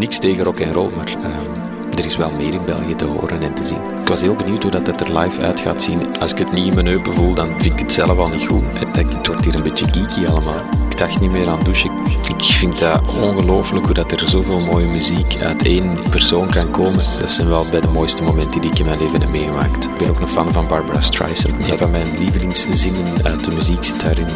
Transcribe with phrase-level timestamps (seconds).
[0.00, 3.42] niks tegen rock en roll, maar ehm, er is wel meer in België te horen
[3.42, 3.80] en te zien.
[4.00, 6.18] Ik was heel benieuwd hoe dat het er live uit gaat zien.
[6.20, 8.46] Als ik het niet in mijn heupen voel, dan vind ik het zelf al niet
[8.46, 8.62] goed.
[8.74, 10.60] Het, het wordt hier een beetje geeky allemaal.
[11.00, 11.90] Dacht niet meer aan douchen.
[12.28, 16.92] Ik vind dat ongelooflijk hoe dat er zoveel mooie muziek uit één persoon kan komen.
[16.92, 19.84] Dat zijn wel bij de mooiste momenten die ik in mijn leven heb meegemaakt.
[19.84, 21.68] Ik ben ook een fan van Barbara Streisand.
[21.68, 24.28] Een van mijn lievelingszinnen uit de muziek zit daarin.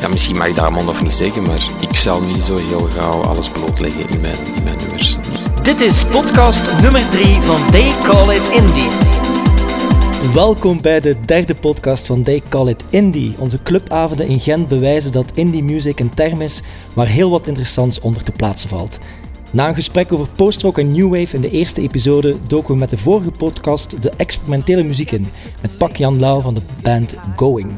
[0.00, 2.88] Ja, misschien mag ik dat allemaal nog niet zeggen, maar ik zal niet zo heel
[2.96, 5.16] gauw alles blootleggen in mijn, in mijn nummers.
[5.62, 9.27] Dit is podcast nummer 3 van They Call It Indie.
[10.18, 13.34] Welkom bij de derde podcast van They Call It Indie.
[13.38, 16.62] Onze clubavonden in Gent bewijzen dat indie music een term is
[16.94, 18.98] waar heel wat interessants onder te plaatsen valt.
[19.50, 22.90] Na een gesprek over post-rock en new wave in de eerste episode doken we met
[22.90, 25.26] de vorige podcast de experimentele muziek in,
[25.62, 27.70] met Pak Jan Lau van de band Going.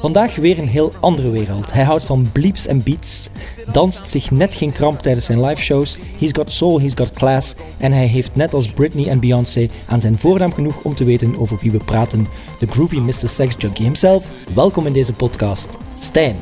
[0.00, 1.72] Vandaag weer een heel andere wereld.
[1.72, 3.28] Hij houdt van bleeps en beats,
[3.72, 7.54] danst zich net geen kramp tijdens zijn live shows, he's got soul, he's got class
[7.78, 11.38] en hij heeft net als Britney en Beyoncé aan zijn voornaam genoeg om te weten
[11.38, 12.26] over wie we praten.
[12.58, 13.28] De groovy Mr.
[13.28, 14.30] Sex Junkie himself.
[14.54, 16.36] Welkom in deze podcast, Stijn.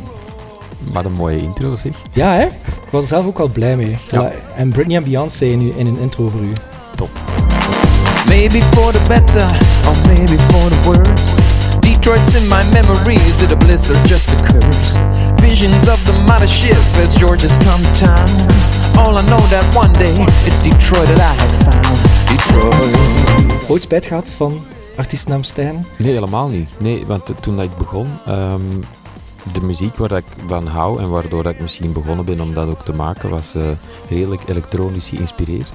[0.92, 2.02] Wat een mooie intro zeg.
[2.12, 2.44] Ja hè?
[2.46, 3.96] Ik was er zelf ook wel blij mee.
[4.10, 4.32] Ja.
[4.56, 6.52] En Britney en Beyoncé in, in een intro voor u.
[6.96, 7.10] Top.
[8.28, 9.44] Maybe for the better,
[9.88, 11.53] or maybe for the worse.
[11.84, 14.96] Detroit's in my memory, is it a bliss or just a curse?
[15.40, 18.28] Visions of the mothership as Georgia's come to town.
[18.96, 20.14] All I know that one day,
[20.46, 21.96] it's Detroit that I have found.
[22.28, 23.70] Detroit.
[23.70, 24.64] Ooit spijt gehad van
[24.96, 25.86] artiestennaam Stijn?
[25.98, 26.68] Nee, helemaal niet.
[26.78, 28.62] Nee, want toen ik begon, ehm,
[29.52, 32.84] de muziek waar ik van hou en waardoor ik misschien begonnen ben om dat ook
[32.84, 33.62] te maken, was eh,
[34.08, 35.72] redelijk elektronisch geïnspireerd.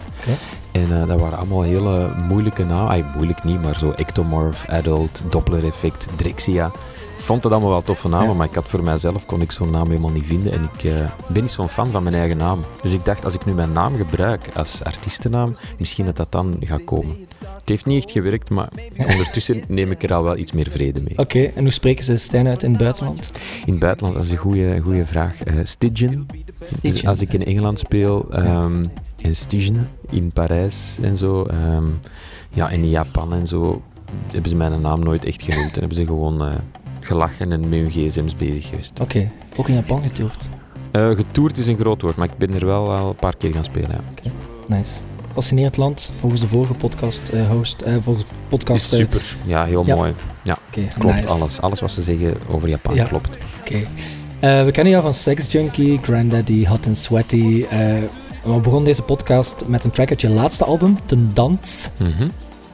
[0.71, 2.89] En eh, dat waren allemaal hele moeilijke namen.
[2.89, 6.71] Ay, moeilijk niet, maar zo Ectomorph, Adult, Doppler Effect, Drexia.
[7.15, 8.33] Ik vond het allemaal wel toffe namen, Ja.
[8.33, 10.51] maar ik had voor mijzelf kon ik zo'n naam helemaal niet vinden.
[10.53, 10.93] En ik eh,
[11.27, 12.59] ben niet zo'n fan van mijn eigen naam.
[12.81, 16.57] Dus ik dacht, als ik nu mijn naam gebruik als artiestennaam, misschien dat dat dan
[16.59, 17.27] gaat komen.
[17.69, 21.01] Het heeft niet echt gewerkt, maar ondertussen neem ik er al wel iets meer vrede
[21.01, 21.17] mee.
[21.17, 23.31] Oké, en hoe spreken ze Stijn uit in het buitenland?
[23.65, 25.43] In het buitenland, dat is een goede, goede vraag.
[25.43, 26.25] Eh Stygian.
[26.61, 27.09] Stygian.
[27.09, 28.85] Als ik in Engeland speel, ehm
[29.21, 31.43] en Stygian in Parijs en zo.
[31.43, 31.85] ehm,
[32.49, 33.81] ja, en in Japan en zo
[34.31, 35.73] hebben ze mijn naam nooit echt genoemd.
[35.73, 36.53] En hebben ze gewoon eh,
[36.99, 38.99] gelachen en met hun gsm's bezig geweest.
[38.99, 40.49] Oké, ook in Japan getoerd.
[40.91, 43.53] Eh getoerd is een groot woord, maar ik ben er wel al een paar keer
[43.53, 43.89] gaan spelen.
[44.23, 44.31] Ja.
[44.65, 44.99] Nice.
[45.33, 48.85] Fascinerend land, volgens de vorige podcast eh, host, eh, volgens podcast...
[48.93, 49.35] Is eh, super.
[49.45, 49.95] Ja, heel Ja.
[49.95, 50.13] mooi.
[50.43, 50.57] Ja,
[50.99, 51.27] klopt nice.
[51.27, 51.61] alles.
[51.61, 53.05] Alles wat ze zeggen over Japan Ja.
[53.05, 53.37] klopt.
[53.59, 53.79] Oké.
[54.39, 57.65] We kennen jou van Sex Junkie, Granddaddy, Hot and Sweaty.
[58.43, 62.27] We begonnen deze podcast met een track uit je laatste album, Ten Dans, Mhm.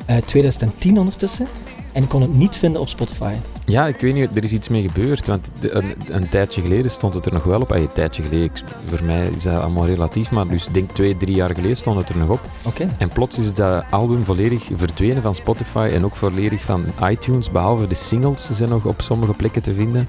[0.06, 1.48] eh 2010 ondertussen.
[1.96, 3.34] En ik kon het niet vinden op Spotify.
[3.66, 5.26] Ja, ik weet niet, er is iets mee gebeurd.
[5.26, 7.72] Want een, een tijdje geleden stond het er nog wel op.
[7.72, 11.18] Een tijdje geleden, ik- voor mij is dat allemaal relatief, maar dus ik denk twee,
[11.18, 12.40] drie jaar geleden stond het er nog op.
[12.64, 12.96] Oké.
[12.98, 17.88] En plots is dat album volledig verdwenen van Spotify en ook volledig van iTunes, behalve
[17.88, 20.08] de singles zijn nog op sommige plekken te vinden.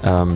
[0.00, 0.30] Ehm,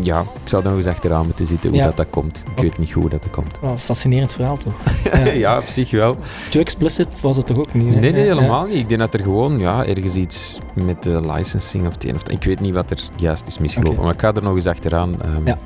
[0.00, 1.84] ja, ik zou er nog eens achteraan moeten zitten hoe Ja.
[1.84, 2.44] dat, dat komt.
[2.56, 3.58] Ik weet niet hoe dat, dat komt.
[3.60, 4.72] Wel, fascinerend verhaal toch?
[5.24, 5.32] Ja.
[5.32, 6.16] ja, op zich wel.
[6.50, 7.94] Too explicit was het toch ook niet?
[7.94, 8.00] hè?
[8.00, 8.76] Nee, nee, Ja, helemaal niet.
[8.76, 12.22] Ik denk dat er gewoon ja, ergens iets met de licensing of het een of
[12.22, 14.66] het Ik weet niet wat er juist is misgelopen, maar ik ga er nog eens
[14.66, 15.22] achteraan.
[15.22, 15.58] ehm, Ja.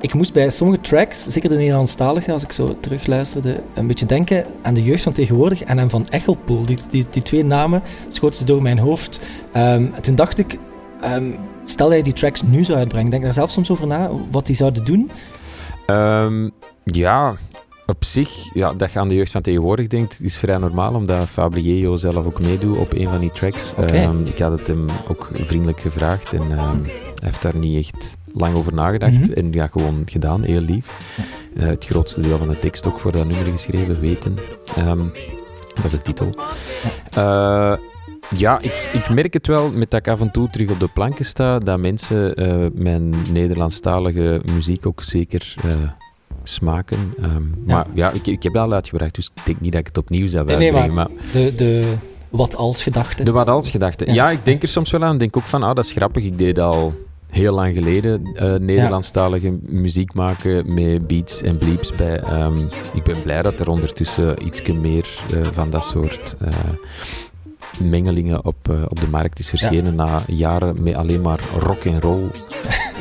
[0.00, 4.44] Ik moest bij sommige tracks, zeker de Nederlandstalige, als ik zo terugluisterde, een beetje denken
[4.62, 6.64] aan de jeugd van tegenwoordig en aan Van Echelpoel.
[6.64, 9.20] Die, die, die twee namen schoten ze door mijn hoofd.
[9.52, 10.58] Ehm, en toen dacht ik,
[11.00, 11.24] ehm,
[11.64, 14.46] stel dat je die tracks nu zou uitbrengen, denk daar zelf soms over na, wat
[14.46, 15.10] die zouden doen.
[15.86, 16.48] Ehm,
[16.84, 17.34] ja,
[17.86, 21.28] op zich, ja, dat je aan de jeugd van tegenwoordig denkt, is vrij normaal, omdat
[21.28, 23.74] Fabriello zelf ook meedoet op een van die tracks.
[23.74, 28.16] Ehm, ik had het hem ook vriendelijk gevraagd en ehm, hij heeft daar niet echt
[28.32, 29.20] lang over nagedacht.
[29.20, 29.32] Mhm.
[29.32, 31.16] En ja, gewoon gedaan, heel lief.
[31.56, 34.38] Eh, het grootste deel van de tekst ook voor dat nummer geschreven, weten.
[34.76, 35.06] Ehm,
[35.74, 36.34] dat is de titel.
[37.10, 37.72] Eh,
[38.36, 40.88] ja, ik, ik merk het wel met dat ik af en toe terug op de
[40.94, 45.70] planken sta, dat mensen eh, mijn Nederlandstalige muziek ook zeker eh,
[46.42, 47.14] smaken.
[47.22, 49.86] Ehm, Maar ja, ik, ik heb dat al uitgebracht, dus ik denk niet dat ik
[49.86, 50.94] het opnieuw zou Nee, nee, uitbrengen.
[50.94, 51.94] maar De, de
[52.30, 53.24] wat als gedachte.
[53.24, 54.06] de wat als gedachte.
[54.06, 54.12] Ja.
[54.12, 54.30] Ja.
[54.30, 55.12] ik denk er soms wel aan.
[55.12, 56.24] Ik denk ook van, ah, dat is grappig.
[56.24, 56.94] Ik deed al
[57.30, 62.20] heel lang geleden eh, Nederlandstalige muziek maken met beats en bleeps bij.
[62.20, 62.58] Ehm,
[62.92, 65.06] ik ben blij dat er ondertussen iets meer
[65.52, 66.36] van dat soort
[67.80, 72.00] mengelingen op, eh, op de markt is verschenen na jaren met alleen maar rock en
[72.00, 72.22] roll.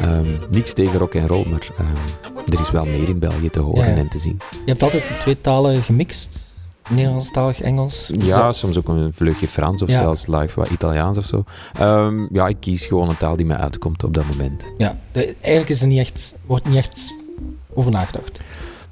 [0.02, 3.60] Ehm, niks tegen rock en roll, maar ehm, er is wel meer in België te
[3.60, 3.96] horen Ja, ja.
[3.98, 4.38] en te zien.
[4.52, 6.52] Je hebt altijd die twee talen gemixt.
[6.90, 8.12] Nederlandstalig, Engels.
[8.18, 11.44] Ja, soms ook een vleugje Frans of zelfs live wat Italiaans of zo.
[11.80, 14.64] Ehm, ja, ik kies gewoon een taal die mij uitkomt op dat moment.
[14.78, 14.98] ja.
[15.12, 17.14] De- eigenlijk is er niet echt, wordt niet echt
[17.74, 18.40] over nagedacht.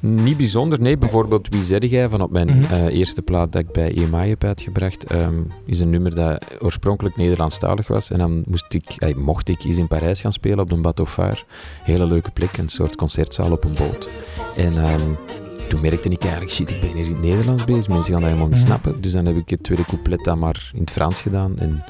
[0.01, 0.97] Niet bijzonder, nee.
[0.97, 2.73] Bijvoorbeeld Wie zeg jij van op mijn Mhm.
[2.73, 7.15] eh, eerste plaat dat ik bij EMI heb uitgebracht, ehm, is een nummer dat oorspronkelijk
[7.17, 8.11] Nederlandstalig was.
[8.11, 11.09] En dan moest ik, eh, mocht ik eens in Parijs gaan spelen op de Bateau
[11.09, 11.37] Phare.
[11.83, 14.09] Hele leuke plek, een soort concertzaal op een boot.
[14.55, 15.01] En ehm,
[15.67, 17.87] toen merkte ik eigenlijk, shit, ik ben hier in het Nederlands bezig.
[17.87, 18.65] Mensen gaan dat helemaal niet Mhm.
[18.67, 19.01] snappen.
[19.01, 21.59] Dus dan heb ik het tweede couplet dan maar in het Frans gedaan.
[21.59, 21.83] En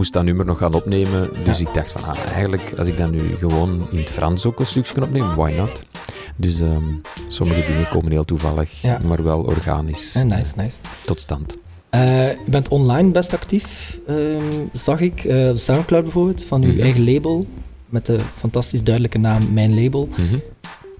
[0.00, 1.28] moest dat nummer nog gaan opnemen.
[1.44, 1.68] Dus Ja.
[1.68, 4.66] ik dacht van, ah, eigenlijk, als ik dat nu gewoon in het Frans ook een
[4.66, 5.82] stukje kan opnemen, why not?
[6.36, 6.82] Dus ehm,
[7.28, 9.00] sommige dingen komen heel toevallig, Ja.
[9.04, 10.78] maar wel organisch Eh, nice, nice.
[11.04, 11.56] tot stand.
[11.90, 14.42] Eh, je bent online best actief, ehm,
[14.72, 15.24] zag ik.
[15.24, 16.80] Eh, Soundcloud bijvoorbeeld, van uw Mhm.
[16.82, 17.46] eigen label.
[17.88, 20.08] Met de fantastisch duidelijke naam Mijn Label.
[20.10, 20.38] Mhm.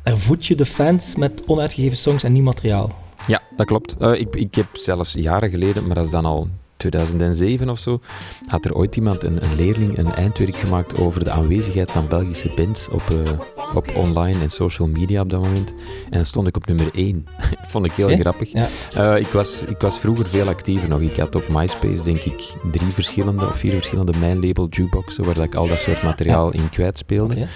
[0.02, 2.90] Daar voed je de fans met onuitgegeven songs en nieuw materiaal.
[3.26, 3.96] Ja, dat klopt.
[4.00, 6.48] Ik, ik heb zelfs jaren geleden, maar dat is dan al
[6.80, 8.00] 2007 of zo,
[8.46, 12.52] had er ooit iemand, een, een leerling, een eindwerk gemaakt over de aanwezigheid van Belgische
[12.56, 13.38] bands op, eh,
[13.74, 15.74] op online en social media op dat moment.
[16.04, 17.26] En dan stond ik op nummer 1.
[17.72, 18.52] Vond ik heel grappig.
[18.52, 18.68] ja.
[18.94, 21.00] Eh, ik, was, ik was vroeger veel actiever nog.
[21.00, 25.34] Ik had op MySpace, denk ik, drie verschillende of vier verschillende mijn label jukeboxen waar
[25.34, 27.34] dat ik al dat soort materiaal in kwijtspeelde.
[27.34, 27.48] Oké.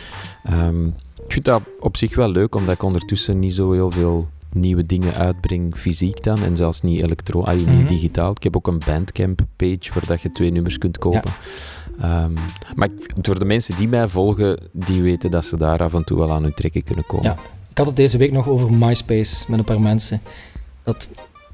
[0.45, 0.87] Ehm,
[1.25, 4.87] ik vind dat op zich wel leuk, omdat ik ondertussen niet zo heel veel nieuwe
[4.87, 7.77] dingen uitbreng, fysiek dan, en zelfs niet elektro, ah, Mhm.
[7.77, 8.31] niet digitaal.
[8.31, 11.33] Ik heb ook een Bandcamp-page waar dat je twee nummers kunt kopen.
[12.01, 12.33] Ehm,
[12.75, 12.89] maar
[13.23, 16.33] voor de mensen die mij volgen, die weten dat ze daar af en toe wel
[16.33, 17.25] aan hun trekken kunnen komen.
[17.27, 17.37] Ja.
[17.71, 20.21] Ik had het deze week nog over MySpace met een paar mensen.
[20.83, 21.09] Dat,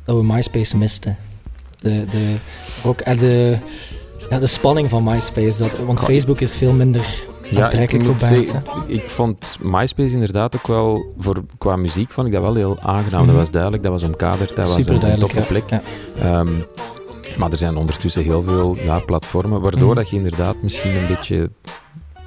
[0.05, 1.17] dat we MySpace misten.
[1.79, 2.35] De, de,
[2.85, 3.59] ook eh, de,
[4.31, 5.59] ja, de spanning van MySpace.
[5.59, 6.01] Dat, want.
[6.01, 7.23] Facebook is veel minder
[7.55, 8.93] voor zeggen, hè.
[8.93, 12.79] ik, ik vond MySpace inderdaad ook wel, voor, qua muziek vond ik dat wel heel
[12.81, 13.21] aangenaam.
[13.23, 13.31] Mhm.
[13.31, 15.45] Dat was duidelijk, dat was omkaderd, dat was een, een toffe ja.
[15.45, 15.71] plek.
[15.71, 15.83] Ja.
[16.19, 16.49] Ehm,
[17.39, 19.95] maar er zijn ondertussen heel veel ja, platformen, waardoor Mhm.
[19.95, 21.51] dat je inderdaad misschien een beetje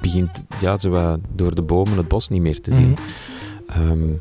[0.00, 2.90] begint ja, zo door de bomen het bos niet meer te zien.
[2.90, 3.80] Mhm.
[3.80, 4.16] Ehm,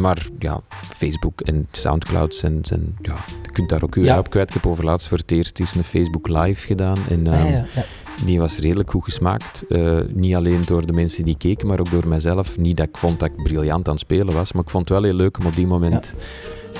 [0.00, 0.60] maar ja,
[0.96, 4.18] Facebook en Soundcloud zijn, zijn ja, je kunt daar ook uw Ja.
[4.18, 4.48] op kwijt.
[4.48, 7.52] Ik heb over laatst voor het eerst eens een Facebook Live gedaan en Ah, ehm,
[7.52, 7.84] ja, ja.
[8.24, 9.64] Die was redelijk goed gesmaakt.
[9.68, 12.56] Eh, niet alleen door de mensen die keken, maar ook door mijzelf.
[12.58, 14.98] Niet dat ik vond dat ik briljant aan het spelen was, maar ik vond het
[14.98, 16.14] wel heel leuk om op die moment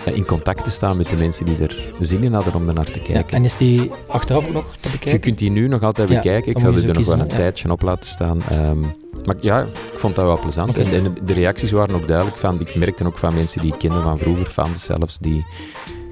[0.05, 2.75] eh, in contact te staan met de mensen die er zin in hadden om er
[2.75, 3.37] naar te Ja, kijken.
[3.37, 5.21] En is die achteraf ook nog te Je bekijken?
[5.21, 6.49] kunt die nu nog altijd Ja, bekijken.
[6.51, 8.43] Ik moet er je nog wel een tijdje op laten staan.
[8.51, 8.81] Ehm,
[9.25, 9.61] maar ja,
[9.93, 10.79] ik vond dat wel plezant.
[10.79, 12.37] En, de reacties waren ook duidelijk.
[12.37, 15.45] Van, ik merkte ook van mensen die ik kende van vroeger, fans zelfs, die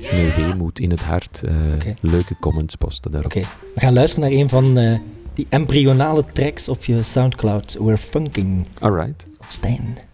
[0.03, 1.55] met weemoed in het hart eh,
[2.01, 3.37] leuke comments posten daarop.
[3.37, 4.99] Oké, we gaan luisteren naar een van eh,
[5.35, 7.77] die embryonale tracks op je Soundcloud.
[7.81, 8.67] We're Funking.
[8.81, 9.27] Alright.
[9.47, 10.12] Stijn.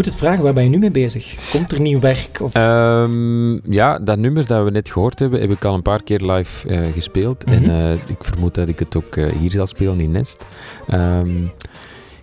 [0.00, 1.50] Moet het vragen, waar ben je nu mee bezig?
[1.50, 2.40] Komt er nieuw werk?
[2.40, 2.54] Of...
[2.54, 6.20] Ehm, ja, dat nummer dat we net gehoord hebben, heb ik al een paar keer
[6.20, 7.46] live eh, gespeeld.
[7.46, 7.54] Mhm.
[7.54, 10.46] En eh, ik vermoed dat ik het ook eh, hier zal spelen in Nest.
[10.88, 11.44] Ehm,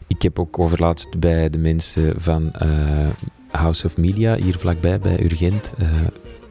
[0.08, 2.52] ik heb ook overlaatst bij de mensen van
[3.52, 5.74] House of Media, hier vlakbij bij Urgent,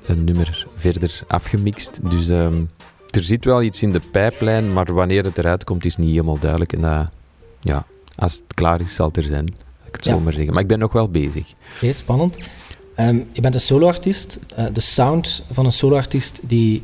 [0.06, 2.10] een nummer verder afgemixt.
[2.10, 2.64] Dus ehm,
[3.10, 6.38] er zit wel iets in de pijplijn, maar wanneer het eruit komt is niet helemaal
[6.38, 6.72] duidelijk.
[6.72, 7.08] En dat,
[7.60, 9.65] ja, als het klaar is, zal het er zijn.
[9.96, 10.12] Het Ja.
[10.14, 10.52] zo maar zeggen.
[10.52, 11.54] Maar ik ben nog wel bezig.
[11.74, 12.36] Oké, spannend.
[12.94, 14.38] Ehm, je bent een soloartiest.
[14.56, 16.82] Eh, de sound van een soloartiest die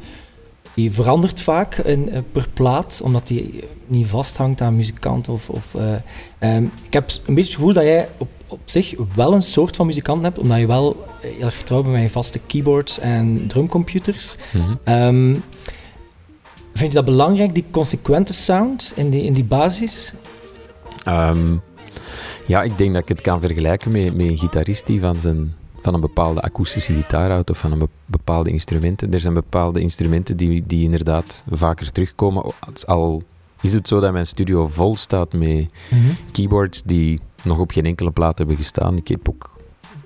[0.75, 5.29] die verandert vaak in, eh, per plaat, omdat die niet vasthangt aan muzikant.
[5.29, 5.95] Of, of, eh,
[6.39, 9.77] ehm, ik heb een beetje het gevoel dat jij op, op zich wel een soort
[9.77, 14.37] van muzikant hebt, omdat je wel heel erg vertrouwt bij je vaste keyboards en drumcomputers.
[14.53, 14.75] Mhm.
[14.85, 15.35] Ehm,
[16.75, 20.13] vind je dat belangrijk, die consequente sound in die, in die basis?
[22.43, 25.15] Ehm, ja, ik denk dat ik het kan vergelijken met, met een gitarist die van,
[25.15, 29.13] zijn, van een bepaalde akoestische gitaar houdt of van een be- bepaalde instrumenten.
[29.13, 32.53] Er zijn bepaalde instrumenten die, die inderdaad vaker terugkomen.
[32.85, 33.23] Al
[33.61, 35.67] is het zo dat mijn studio vol staat met
[36.33, 38.97] keyboards die nog op geen enkele plaat hebben gestaan.
[38.97, 39.51] Ik heb ook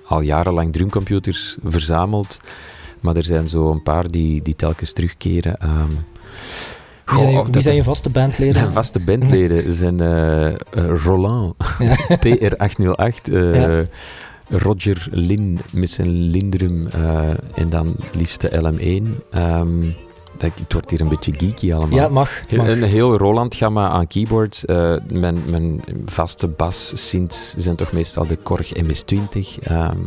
[0.05, 2.37] al jarenlang drumcomputers verzameld,
[2.99, 5.57] maar er zijn zo een paar die, die telkens terugkeren.
[7.07, 8.61] Wie zijn, je, wie zijn je vaste bandleden?
[8.61, 10.55] mijn vaste bandleden zijn eh, eh,
[11.03, 11.95] Roland, Ja.
[12.25, 13.79] TR808, eh.
[14.49, 16.87] Roger Lin met zijn Lindrum
[17.53, 19.25] en dan liefste LM1.
[19.31, 19.89] Ehm,
[20.37, 21.97] dat, het wordt hier een beetje geeky allemaal.
[21.97, 22.41] Ja, mag.
[22.55, 22.67] Mag.
[22.67, 24.63] Een heel Roland-gamma aan keyboards.
[25.07, 29.63] Mijn, mijn vaste bas-synths zijn toch meestal de Korg MS-20.
[29.63, 29.97] Ehm,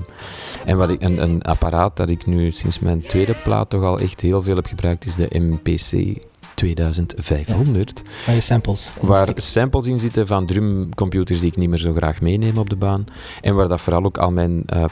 [0.64, 3.98] en wat ik, een, een apparaat dat ik nu sinds mijn tweede plaat toch al
[3.98, 6.18] echt heel veel heb gebruikt, is de MPC
[6.60, 8.02] 2500.
[8.26, 9.42] Waar je samples in Waar stikt.
[9.42, 13.04] samples in zitten van drumcomputers die ik niet meer zo graag meeneem op de baan.
[13.40, 14.84] En waar dat vooral ook al mijn eh,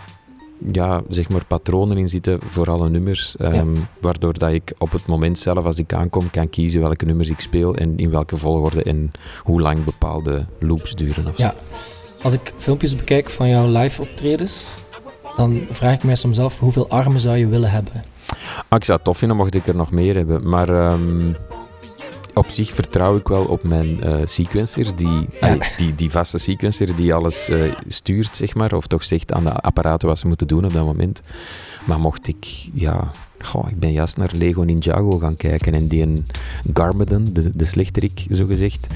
[0.73, 3.37] ja, zeg maar patronen in zitten voor alle nummers.
[3.37, 3.69] ehm,
[4.01, 7.41] Waardoor dat ik op het moment zelf, als ik aankom, kan kiezen welke nummers ik
[7.41, 9.11] speel en in welke volgorde en
[9.43, 11.27] hoe lang bepaalde loops duren.
[11.27, 11.43] Of zo.
[11.43, 11.55] Ja.
[12.23, 14.75] Als ik filmpjes bekijk van jouw live optredens,
[15.37, 17.93] dan vraag ik mij soms af hoeveel armen zou je willen hebben?
[18.69, 21.33] Ah, ik zou het tof vinden mocht ik er nog meer hebben, maar ehm,
[22.39, 25.57] op zich vertrouw ik wel op mijn eh, sequencers, die, Ja.
[25.77, 29.53] die, die vaste sequencer die alles eh, stuurt, zeg maar, of toch zegt aan de
[29.53, 31.21] apparaten wat ze moeten doen op dat moment.
[31.87, 36.03] Maar mocht ik, ja, goh, ik ben juist naar Lego Ninjago gaan kijken en die
[36.03, 36.27] een
[36.73, 38.87] Garmadon, de, de slechterik, zo gezegd.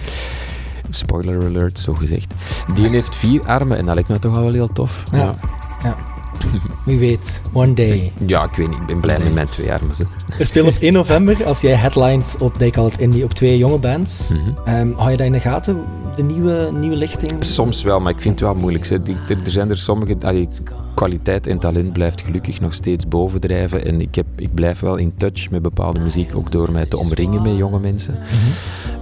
[0.90, 2.34] Spoiler alert, zo gezegd.
[2.74, 5.04] Die heeft vier armen en dat lijkt me toch al wel heel tof.
[5.12, 5.34] Ja.
[6.86, 8.12] Wie weet, one day.
[8.26, 9.94] Ja, ik weet niet, ik ben blij met mijn twee armen.
[9.94, 10.04] ze.
[10.38, 13.58] Er speelt op 1 november, als jij headlined op They Call It Indie, op twee
[13.58, 14.30] jonge bands.
[14.64, 15.80] Ehm, hou je dat in de gaten,
[16.16, 17.44] de nieuwe, nieuwe lichting?
[17.44, 18.86] Soms wel, maar ik vind het wel moeilijk.
[18.88, 19.02] Hè.
[19.02, 20.16] Die- Er, er zijn er sommige...
[20.22, 20.48] allee,
[20.94, 23.84] kwaliteit en talent blijft gelukkig nog steeds bovendrijven.
[23.84, 26.96] En ik, heb, ik blijf wel in touch met bepaalde muziek, ook door mij te
[26.98, 28.18] omringen met jonge mensen.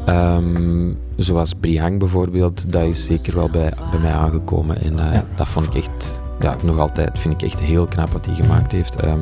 [0.07, 4.83] Ehm, zoals Brihang bijvoorbeeld, dat is zeker wel bij, bij mij aangekomen.
[4.83, 5.25] En eh, Ja.
[5.37, 6.20] dat vond ik echt...
[6.41, 8.97] Ja, nog altijd vind ik echt heel knap wat hij gemaakt heeft.
[8.97, 9.21] Ehm,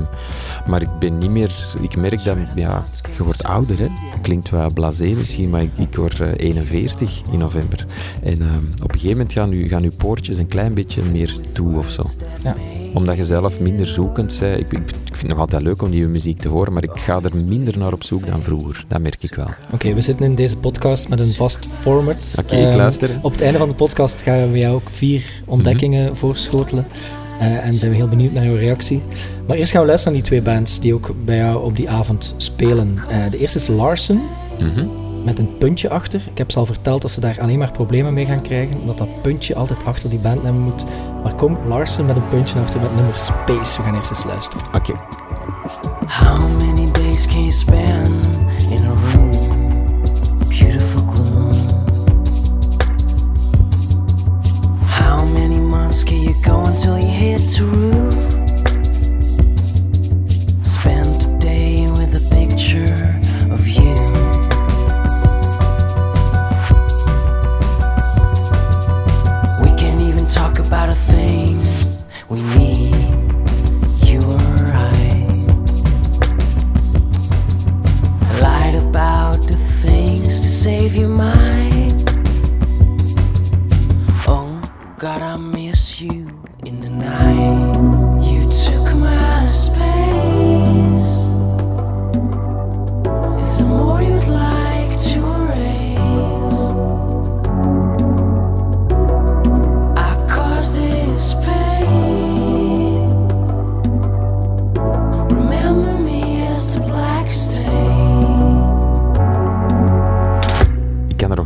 [0.67, 1.55] maar ik ben niet meer...
[1.81, 2.37] Ik merk dat...
[2.55, 2.85] Ja,
[3.17, 3.89] je wordt ouder, hè.
[4.23, 7.87] Klinkt wel blasé misschien, maar ik, ik word eh, 41 in november.
[8.23, 11.35] En ehm, op een gegeven moment gaan, u, gaan uw poortjes een klein beetje meer
[11.53, 12.03] toe of zo.
[12.43, 12.57] Ja.
[12.95, 14.61] Omdat je zelf minder zoekend bent.
[14.61, 16.91] Ik, ik, ik vind het nog altijd leuk om die muziek te horen, maar ik
[16.95, 18.85] ga er minder naar op zoek dan vroeger.
[18.89, 19.49] Dat merk ik wel.
[19.73, 22.35] Oké, we zitten in deze podcast met een vast format.
[22.39, 23.19] Oké, ik Ehm, luister.
[23.23, 26.15] Op het einde van de podcast gaan we jou ook vier ontdekkingen Mhm.
[26.15, 26.87] voorschotelen.
[27.41, 29.03] Eh, en zijn we heel benieuwd naar jouw reactie.
[29.47, 31.91] Maar eerst gaan we luisteren naar die twee bands die ook bij jou op die
[31.91, 32.99] avond spelen.
[33.09, 34.21] Eh, de eerste is Larsen,
[34.59, 34.87] Mhm.
[35.25, 36.21] met een puntje achter.
[36.31, 38.77] Ik heb ze al verteld dat ze daar alleen maar problemen mee gaan krijgen.
[38.87, 40.85] Dat dat puntje altijd achter die bandnaam moet.
[41.23, 43.77] Maar kom, Larsen met een puntje achter met nummer Space.
[43.79, 44.67] We gaan eerst eens luisteren.
[44.75, 44.93] Oké.
[46.07, 48.39] How many days can you spend
[55.99, 58.15] months can you go until you hit the roof?
[60.65, 63.21] Spend a day with a picture
[63.53, 63.95] of you.
[69.63, 72.95] We can even talk about the things we need.
[74.09, 75.27] You or I
[78.41, 82.05] lied about the things to save your mind.
[84.27, 84.61] Oh,
[84.99, 85.37] God, I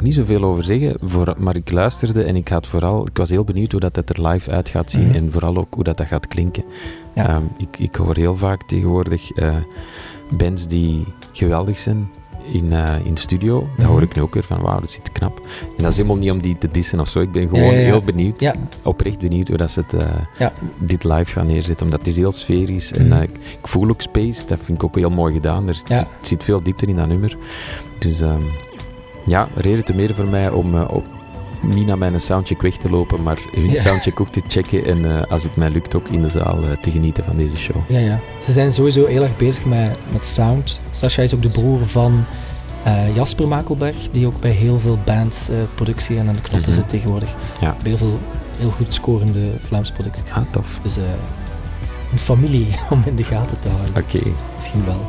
[0.03, 3.45] niet zoveel over zeggen, voor, maar ik luisterde en ik, had vooral, ik was heel
[3.45, 5.15] benieuwd hoe dat, dat er live uit gaat zien Mhm.
[5.15, 6.65] en vooral ook hoe dat, dat gaat klinken.
[7.15, 7.29] Ja.
[7.29, 9.57] Ehm, ik, ik hoor heel vaak tegenwoordig eh,
[10.37, 12.09] bands die geweldig zijn
[12.53, 13.61] in, eh, in de studio.
[13.61, 13.87] Dat Mhm.
[13.89, 15.41] hoor ik nu ook weer van, wauw, dat zit knap.
[15.77, 17.21] En dat is helemaal niet om die te dissen of zo.
[17.21, 17.85] Ik ben gewoon Ja, ja, ja.
[17.85, 19.93] heel benieuwd, oprecht benieuwd hoe dat ze het,
[20.39, 20.47] eh,
[20.85, 21.85] dit live gaan neerzetten.
[21.85, 23.13] Omdat het is heel sferisch en Mhm.
[23.17, 24.47] eh, ik, ik voel ook space.
[24.47, 25.69] Dat vind ik ook heel mooi gedaan.
[25.69, 27.37] Er zit, zit veel diepte in dat nummer.
[27.99, 28.43] Dus ehm,
[29.27, 31.05] ja, reden te meer voor mij om ook
[31.63, 33.75] niet naar mijn soundcheck weg te lopen, maar hun Ja.
[33.81, 36.71] soundcheck ook te checken en eh, als het mij lukt ook in de zaal eh,
[36.81, 37.77] te genieten van deze show.
[37.89, 38.21] Ja, ja.
[38.41, 40.83] Ze zijn sowieso heel erg bezig met, met sound.
[40.91, 42.25] Sascha is ook de broer van
[42.83, 46.81] eh, Jasper Makelberg, die ook bij heel veel bands productie en aan de knoppen Mhm.
[46.81, 47.35] zit tegenwoordig.
[47.61, 47.71] Ja.
[47.83, 48.19] Bij heel veel
[48.59, 50.33] heel goed scorende Vlaamse producties.
[50.33, 50.81] Ah, tof.
[50.83, 50.97] Dus
[52.13, 53.95] een familie om in de gaten te houden.
[53.97, 54.31] Oké.
[54.55, 55.01] Misschien wel.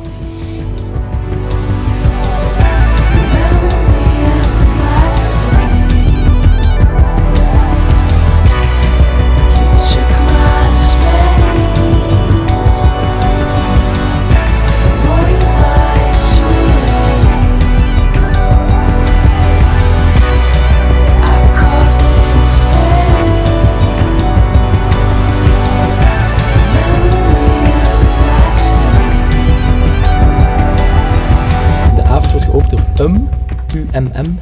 [33.94, 34.38] U-M-M,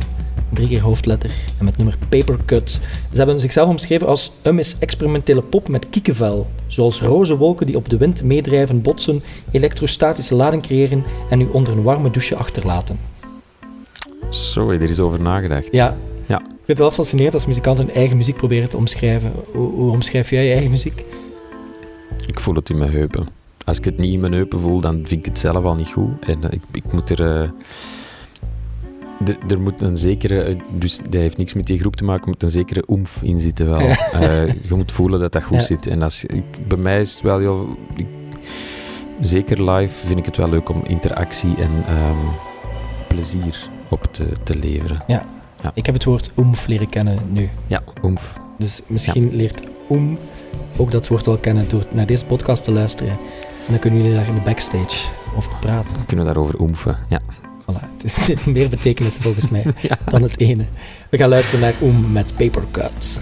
[0.52, 2.70] drie keer hoofdletter en met nummer Papercut.
[3.10, 7.76] Ze hebben zichzelf omschreven als UM is experimentele pop met kiekenvel, zoals roze wolken die
[7.76, 12.98] op de wind meedrijven, botsen, elektrostatische lading creëren en u onder een warme douche achterlaten.
[14.30, 15.68] Sorry, er is over nagedacht.
[15.72, 15.96] Ja.
[16.26, 16.38] Ja.
[16.38, 19.32] Ik vind het wel fascinerend als muzikanten hun eigen muziek proberen te omschrijven.
[19.52, 21.04] Hoe, hoe omschrijf jij je eigen muziek?
[22.26, 23.26] Ik voel het in mijn heupen.
[23.64, 25.88] Als ik het niet in mijn heupen voel, dan vind ik het zelf al niet
[25.88, 26.24] goed.
[26.26, 27.42] En eh, ik, ik moet er...
[27.42, 27.48] eh,
[29.24, 30.42] de- er moet een zekere...
[30.42, 33.22] eh, Dus dat heeft niks met die groep te maken, er moet een zekere oemf
[33.22, 33.80] in zitten wel.
[33.80, 33.96] Ja.
[34.12, 35.62] Eh, je moet voelen dat dat goed Ja.
[35.62, 35.86] zit.
[35.86, 37.76] En als, ik, bij mij is het wel heel...
[37.96, 38.06] ik-
[39.20, 42.16] zeker live vind ik het wel leuk om interactie en ehm,
[43.08, 45.04] plezier op te, te leveren.
[45.74, 47.48] Ik heb het woord oemf leren kennen nu.
[47.66, 48.40] Ja, oemf.
[48.58, 50.18] Dus misschien leert Oem
[50.76, 53.12] ook dat woord wel kennen door naar deze podcast te luisteren.
[53.12, 55.96] En dan kunnen jullie daar in de backstage over praten.
[56.06, 56.98] Kunnen we daarover oemfen?
[57.08, 57.20] Ja.
[57.62, 59.98] Voilà, het is meer betekenissen volgens mij Ja.
[60.04, 60.64] dan het ene.
[61.10, 63.20] We gaan luisteren naar Oem met Papercut.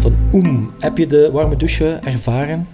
[0.00, 0.70] Van Oem.
[0.78, 2.68] Heb je de warme douche ervaren?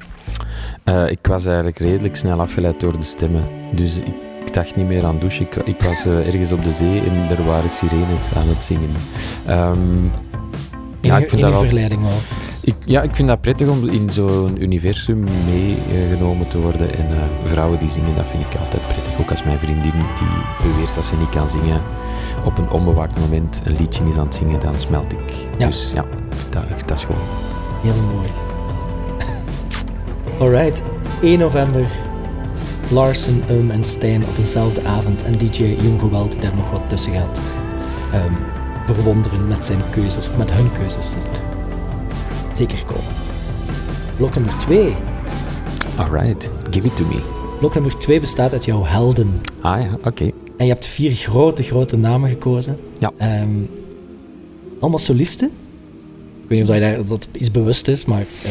[0.85, 3.45] Eh, ik was eigenlijk redelijk snel afgeleid door de stemmen.
[3.75, 4.15] Dus ik,
[4.47, 5.47] ik dacht niet meer aan douchen.
[5.47, 8.91] Ik, ik was eh, ergens op de zee en er waren sirenes aan het zingen.
[9.47, 10.05] Ehm,
[11.01, 12.19] ja, ik vind dat wel, verleiding wel.
[12.69, 16.95] Ik, ja, ik vind dat prettig om in zo'n universum meegenomen te worden.
[16.95, 19.21] En eh, vrouwen die zingen, dat vind ik altijd prettig.
[19.21, 21.81] Ook als mijn vriendin die beweert dat ze niet kan zingen,
[22.45, 25.35] op een onbewaakt moment een liedje is aan het zingen, dan smelt ik.
[25.59, 25.67] Ja.
[25.67, 26.05] Dus ja,
[26.51, 27.21] dat, dat is gewoon.
[27.83, 28.29] Heel mooi.
[30.41, 30.83] Alright,
[31.23, 31.87] 1 november.
[32.91, 35.23] Larsen, Um en Stijn op dezelfde avond.
[35.23, 37.41] En DJ Jung Geweld die daar nog wat tussen gaat
[38.13, 38.33] ehm,
[38.87, 41.13] verwonderen met zijn keuzes, of met hun keuzes.
[41.13, 41.25] Dus
[42.59, 43.15] zeker komen.
[44.17, 44.95] Blok nummer 2.
[45.97, 47.21] Alright, give it to me.
[47.59, 49.41] Blok nummer 2 bestaat uit jouw helden.
[49.61, 50.25] Ah ja, oké.
[50.57, 52.77] En je hebt vier grote, grote namen gekozen.
[52.99, 53.13] Ja.
[53.17, 53.49] Ehm,
[54.81, 55.49] allemaal solisten.
[56.43, 58.51] Ik weet niet of dat, je daar, dat iets bewust is, maar eh,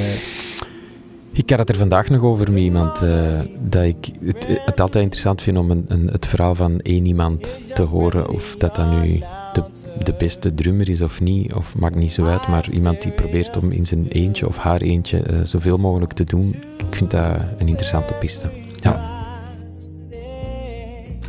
[1.32, 5.04] Ik had het er vandaag nog over met iemand eh, dat ik het, het altijd
[5.04, 8.30] interessant vind om een, een, het verhaal van één iemand te horen.
[8.30, 9.22] Of dat dat nu
[9.58, 12.48] de, de beste drummer is of niet, of maakt niet zo uit.
[12.48, 16.24] Maar iemand die probeert om in zijn eentje of haar eentje eh, zoveel mogelijk te
[16.24, 16.56] doen.
[16.78, 18.50] Ik vind dat een interessante piste.
[18.76, 19.16] Ja.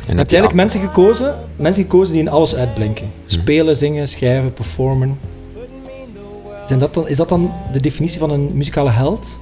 [0.07, 3.05] Je hebt eigenlijk mensen gekozen, mensen gekozen die in alles uitblinken.
[3.05, 3.29] Mhm.
[3.29, 5.19] Spelen, zingen, schrijven, performen.
[6.65, 9.39] Zijn dat dan, is dat dan de definitie van een muzikale held?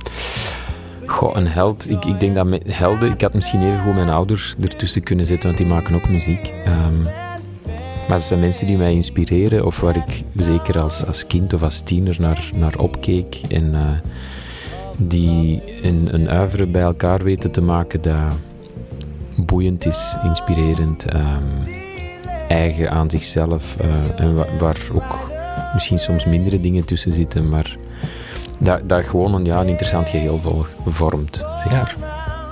[1.05, 1.89] Goh, een held.
[1.89, 3.11] Ik, ik denk dat helden...
[3.11, 6.53] Ik had misschien even goed mijn ouders ertussen kunnen zetten, want die maken ook muziek.
[6.65, 7.26] Ehm,
[8.07, 11.63] maar het zijn mensen die mij inspireren, of waar ik zeker als, als kind of
[11.63, 13.39] als tiener naar, naar opkeek.
[13.49, 13.89] En eh,
[14.97, 18.15] die een, een uivere bij elkaar weten te maken dat
[19.37, 21.43] boeiend is, inspirerend, ehm,
[22.47, 23.75] eigen aan zichzelf.
[23.79, 25.29] eh, en wa- waar ook
[25.73, 27.77] misschien soms mindere dingen tussen zitten, maar
[28.57, 30.39] dat, dat gewoon een, ja, een interessant geheel
[30.85, 31.35] vormt.
[31.63, 31.87] Zeg Ja.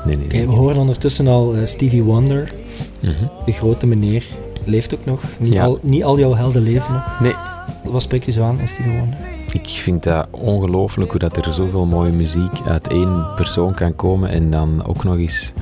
[0.06, 0.46] Nee, nee.
[0.48, 2.54] we horen ondertussen al eh, Stevie Wonder,
[3.02, 3.14] Mhm.
[3.46, 4.26] de grote meneer.
[4.66, 5.22] Leeft ook nog.
[5.38, 5.64] Niet, Ja.
[5.64, 7.20] al, niet al jouw helden leven nog.
[7.20, 7.36] Nee,
[7.84, 9.18] Wat spreek je zo aan in Stevie Wonder?
[9.54, 14.30] ik vind dat ongelooflijk hoe dat er zoveel mooie muziek uit één persoon kan komen
[14.30, 15.54] en dan ook nog eens...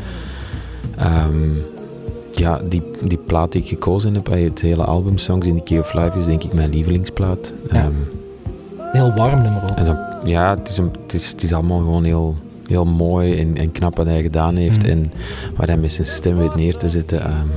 [0.97, 1.49] ehm,
[2.31, 5.79] ja, die, die plaat die ik gekozen heb, het hele album Songs in the Key
[5.79, 7.53] of Life is denk ik mijn lievelingsplaat.
[7.71, 7.75] Ja.
[7.79, 7.93] Ehm,
[8.91, 9.75] heel warm nummer ook.
[9.77, 12.35] En dan, ja, het is, een, het, is, het is allemaal gewoon heel,
[12.67, 14.81] heel mooi en, en knap wat hij gedaan heeft.
[14.81, 14.89] Mhm.
[14.91, 15.11] En
[15.55, 17.21] waar hij met zijn stem weet neer te zetten.
[17.21, 17.47] ehm,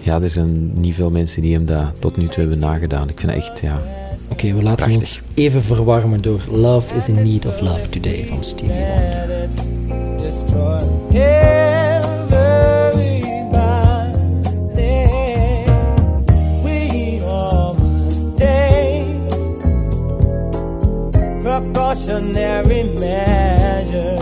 [0.00, 3.08] ja, er zijn niet veel mensen die hem dat tot nu toe hebben nagedaan.
[3.08, 3.80] Ik vind het echt, ja.
[4.28, 4.96] Oké, we laten Prachtig.
[4.96, 9.48] ons even verwarmen door Love is in Need of Love Today van Stevie Wonder.
[22.00, 24.16] Precautionary measure.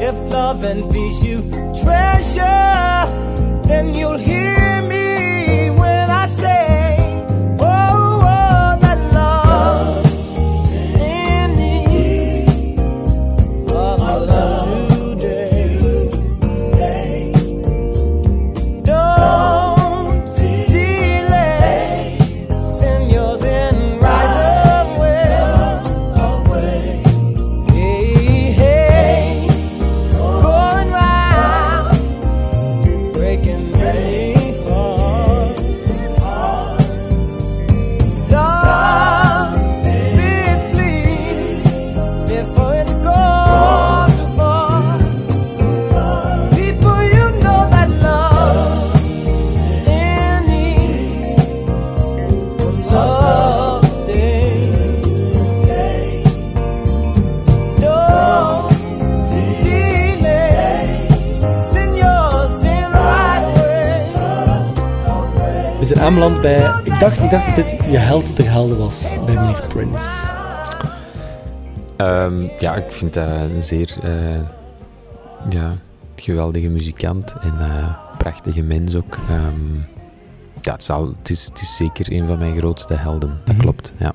[0.00, 1.42] If love and peace you
[1.82, 3.29] treasure,
[3.70, 4.59] then you'll hear
[65.96, 66.72] zijn aanbeland bij...
[66.84, 70.06] Ik dacht, ik dacht dat dit je held der helden was bij meneer Prince.
[71.96, 74.10] Ehm, ja, ik vind dat een zeer eh,
[75.48, 75.72] ja,
[76.16, 79.18] geweldige muzikant en eh, prachtige mens ook.
[79.28, 79.74] Ehm,
[80.60, 83.40] ja, het, zal, het, is, het is zeker een van mijn grootste helden.
[83.44, 83.62] Dat Mhm.
[83.64, 84.12] klopt, ja.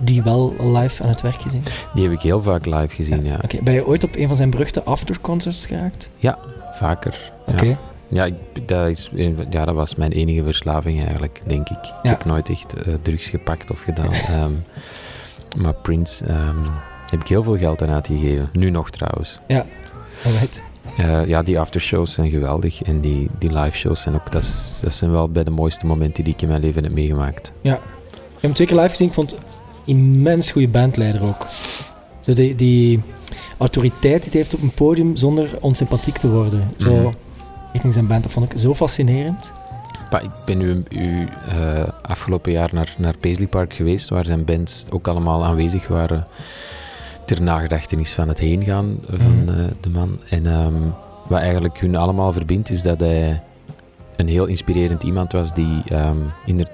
[0.00, 1.62] Die wel live aan het werk gezien.
[1.94, 3.38] Die heb ik heel vaak live gezien, ja.
[3.42, 6.08] Oké, ben je ooit op een van zijn beruchte afterconcerts geraakt?
[6.72, 7.32] Vaker.
[7.46, 7.64] Oké.
[7.64, 7.76] Ja.
[8.08, 8.34] Ja, ik,
[8.66, 11.76] dat is, van- ja, dat was mijn enige verslaving eigenlijk, denk ik.
[11.76, 12.10] Ik Ja.
[12.10, 14.12] heb nooit echt eh, drugs gepakt of gedaan.
[14.34, 14.52] Ehm,
[15.56, 16.56] maar Prince ehm,
[17.10, 18.48] heb ik heel veel geld aan uitgegeven.
[18.52, 19.38] Nu nog trouwens.
[20.24, 20.62] Alright.
[20.96, 22.82] Eh, ja, die aftershows zijn geweldig.
[22.82, 24.32] En die, die live shows zijn ook...
[24.32, 27.52] Dat, dat zijn wel bij de mooiste momenten die ik in mijn leven heb meegemaakt.
[27.62, 27.80] Ik heb
[28.40, 29.06] hem twee keer live gezien.
[29.08, 29.36] Ik vond
[29.84, 31.46] immens goede bandleider ook.
[32.20, 33.00] Zo die, die
[33.58, 36.68] autoriteit die hij heeft op een podium zonder onsympathiek te worden.
[36.76, 37.12] Zo Mhm.
[37.74, 38.22] Richting zijn band.
[38.22, 39.52] Dat vond ik zo fascinerend.
[40.10, 44.44] Pa, ik ben nu, u eh, afgelopen jaar naar, naar Paisley Park geweest, waar zijn
[44.44, 46.26] bands ook allemaal aanwezig waren
[47.24, 49.48] ter nagedachtenis van het heengaan van Mhm.
[49.48, 50.18] eh, de man.
[50.30, 50.74] En ehm,
[51.28, 53.42] wat eigenlijk hun allemaal verbindt, is dat hij
[54.16, 56.16] een heel inspirerend iemand was die, ehm,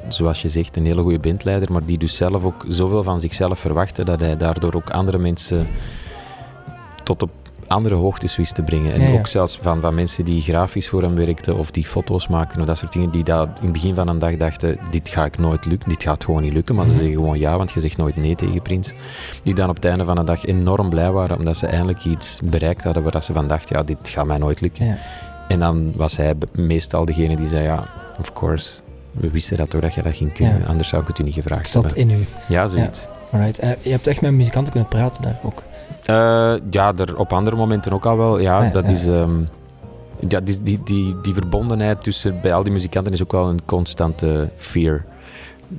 [0.09, 3.59] zoals je zegt, een hele goede bandleider, maar die dus zelf ook zoveel van zichzelf
[3.59, 5.67] verwachtte, dat hij daardoor ook andere mensen
[7.03, 7.31] tot op
[7.71, 8.93] andere hoogtes wist te brengen.
[8.93, 9.19] En Ja, ja.
[9.19, 12.67] ook zelfs van, van mensen die grafisch voor hem werkten of die foto's maakten of
[12.67, 15.39] dat soort dingen, die dat in het begin van een dag dachten, dit ga ik
[15.39, 17.01] nooit lukken, dit gaat gewoon niet lukken, maar ze Mhm.
[17.01, 18.93] zeggen gewoon ja, want je zegt nooit nee tegen Prins.
[19.43, 22.41] Die dan op het einde van de dag enorm blij waren, omdat ze eindelijk iets
[22.45, 24.85] bereikt hadden waar ze van dachten, ja, dit gaat mij nooit lukken.
[24.87, 24.99] Ja.
[25.49, 27.85] En dan was hij meestal degene die zei, ja,
[28.21, 28.81] of course,
[29.11, 31.35] we wisten dat toch dat je dat ging kunnen, anders zou ik het u niet
[31.35, 32.03] Het gevraagd zat hebben.
[32.03, 32.27] in u.
[32.49, 33.07] Ja, zoiets.
[33.33, 33.59] Alright.
[33.59, 35.63] En je hebt echt met muzikanten kunnen praten daar ook.
[36.05, 38.39] Eh, ja, er op andere momenten ook al wel.
[38.39, 38.91] Ja, ja, dat ja.
[38.91, 39.07] is...
[39.07, 39.41] ehm,
[40.29, 43.65] ja, die, die, die, die verbondenheid tussen bij al die muzikanten is ook wel een
[43.65, 45.05] constante fear.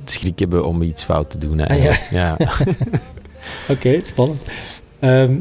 [0.04, 1.60] Schrik hebben om iets fout te doen.
[1.60, 2.36] Ah, ja.
[3.68, 4.42] Oké, spannend.
[4.98, 5.34] Ehm,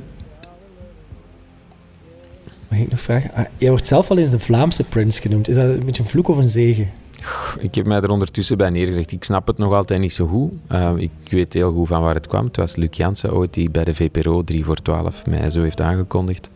[2.67, 3.31] nog ik nog vragen?
[3.33, 5.49] Ah, jij wordt zelf wel eens de Vlaamse Prince genoemd.
[5.49, 6.89] Is dat een beetje een vloek of een zegen?
[7.59, 9.11] Ik heb mij er ondertussen bij neergelegd.
[9.11, 10.51] Ik snap het nog altijd niet zo goed.
[10.71, 12.45] Uh, ik weet heel goed van waar het kwam.
[12.45, 15.81] Het was Luc Jansen ooit die bij de VPRO 3 voor 12 mij zo heeft
[15.81, 16.49] aangekondigd.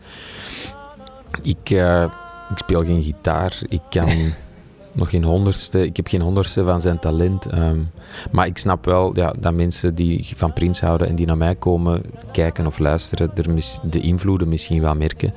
[1.42, 2.02] Ik, uh,
[2.50, 3.58] ik speel geen gitaar.
[3.68, 4.08] Ik kan
[4.92, 5.84] nog geen honderdste.
[5.84, 7.52] Ik heb geen honderdste van zijn talent.
[7.54, 7.90] Um,
[8.30, 11.54] maar ik snap wel ja, dat mensen die van Prins houden en die naar mij
[11.54, 12.02] komen
[12.32, 15.34] kijken of luisteren, er mis, de invloeden misschien wel merken.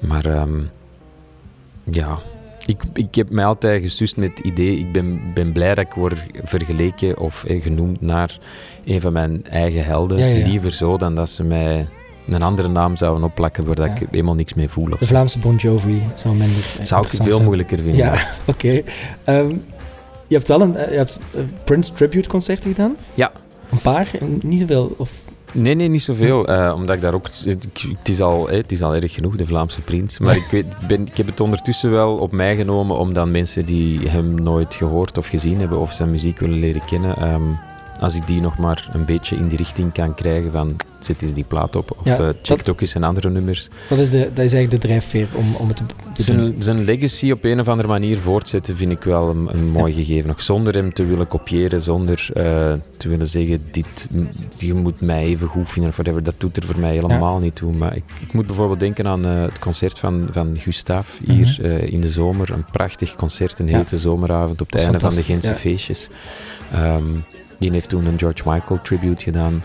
[0.00, 0.70] Maar um,
[1.84, 2.18] ja,
[2.66, 5.92] ik, ik heb mij altijd gesust met het idee, ik ben, ben blij dat ik
[5.92, 8.38] word vergeleken of eh, genoemd naar
[8.84, 10.18] een van mijn eigen helden.
[10.18, 10.46] Ja, ja.
[10.46, 11.86] Liever zo dan dat ze mij
[12.28, 13.94] een andere naam zouden opplakken waar Ja.
[13.94, 14.88] ik helemaal niks mee voel.
[14.92, 15.06] Of De.
[15.06, 17.44] Vlaamse Bon Jovi zou minder Zou ik veel zijn.
[17.44, 17.96] moeilijker vinden.
[17.96, 18.82] Ja, oké.
[19.24, 19.48] Ehm,
[20.26, 22.96] je hebt wel een eh, je hebt, eh, Prince tribute concerten gedaan?
[23.14, 23.32] Ja.
[23.70, 24.10] Een paar?
[24.42, 24.94] Niet zoveel?
[24.96, 25.12] Of...
[25.54, 26.46] Nee, nee, niet zoveel.
[26.46, 27.26] eh, omdat ik daar ook...
[27.26, 30.18] Het is, al, het is al erg genoeg, de Vlaamse prins.
[30.18, 33.30] Maar ik, weet, ik, ben, ik heb het ondertussen wel op mij genomen om dan
[33.30, 37.42] mensen die hem nooit gehoord of gezien hebben of zijn muziek willen leren kennen, ehm,
[38.00, 41.32] als ik die nog maar een beetje in die richting kan krijgen van zet eens
[41.32, 43.68] die plaat op of Ja, eh, check dat- ook eens zijn andere nummers.
[43.88, 45.76] Dat is, de, dat is eigenlijk de drijfveer om, om het
[46.12, 46.22] te.
[46.22, 49.92] Zijn, zijn legacy op een of andere manier voortzetten vind ik wel een, een mooi
[49.92, 50.28] gegeven.
[50.28, 54.06] Nog zonder hem te willen kopiëren, zonder eh, te willen zeggen, dit,
[54.58, 56.22] je moet mij even goed vinden of whatever.
[56.22, 57.72] Dat doet er voor mij helemaal niet toe.
[57.72, 61.92] Maar ik, ik moet bijvoorbeeld denken aan eh, het concert van, van Gustav hier eh,
[61.92, 62.52] in de zomer.
[62.52, 63.76] Een prachtig concert, een Mhm.
[63.76, 66.08] Hete zomeravond op het einde van de Gentse feestjes.
[66.72, 67.02] Ehm,
[67.60, 69.62] die heeft toen een George Michael tribute gedaan.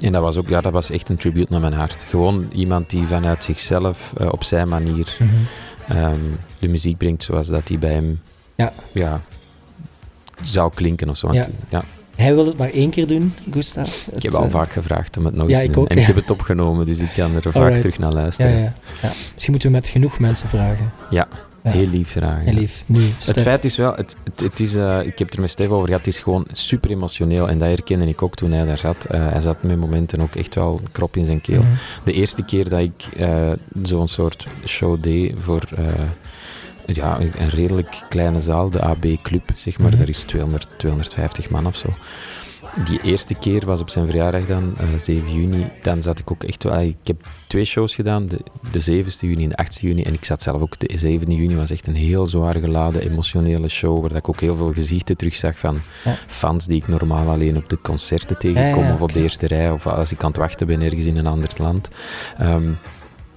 [0.00, 2.06] En dat was ook, ja, dat was echt een tribute naar mijn hart.
[2.08, 5.28] Gewoon iemand die vanuit zichzelf eh, op zijn manier Mhm.
[5.98, 6.18] ehm,
[6.58, 8.20] de muziek brengt zoals dat die bij hem
[8.54, 8.72] Ja.
[8.92, 9.20] ja,
[10.42, 11.32] zou klinken of zo.
[11.32, 11.46] Ja.
[11.68, 11.84] ja,
[12.16, 14.06] Hij wil het maar één keer doen, Gustav.
[14.06, 15.82] ik heb al eh, vaak gevraagd om het nog eens te doen.
[15.82, 17.80] ook, en ik heb het opgenomen, dus ik kan er vaak Alright.
[17.80, 18.58] terug naar Ja, luisteren.
[18.58, 19.10] ja, ja.
[19.32, 20.92] Misschien moeten we met genoeg mensen vragen.
[21.10, 21.28] Ja,
[21.64, 21.70] Ja.
[21.70, 22.44] Heel lief vragen.
[22.44, 22.82] Heel lief.
[22.86, 25.50] Nu, Het feit is wel, het, het, het is, eh, ik heb het er met
[25.50, 27.48] Stef over gehad, het is gewoon super emotioneel.
[27.48, 29.04] En dat herkende ik ook toen hij daar zat.
[29.04, 31.62] Eh, hij zat met momenten ook echt wel krop in zijn keel.
[31.62, 31.70] Mhm.
[32.04, 33.50] De eerste keer dat ik eh,
[33.82, 35.68] zo'n soort show deed voor
[36.86, 39.98] ja, een redelijk kleine zaal, de AB Club, zeg maar, Mhm.
[39.98, 41.88] daar is 200, 250 man of zo.
[42.84, 45.66] Die eerste keer was op zijn verjaardag dan, eh 7 juni.
[45.82, 46.80] Dan zat ik ook echt wel...
[46.80, 48.38] Ik heb twee shows gedaan, de,
[48.70, 50.02] de 7e juni en de 8e juni.
[50.02, 50.78] En ik zat zelf ook...
[50.78, 54.40] De 7e juni was echt een heel zwaar geladen, emotionele show, waar dat ik ook
[54.40, 56.14] heel veel gezichten terugzag van Ja.
[56.26, 59.46] fans die ik normaal alleen op de concerten tegenkom Ja, ja, of op de eerste
[59.46, 61.88] rij, of als ik aan het wachten ben ergens in een ander land.
[62.38, 62.70] Ehm,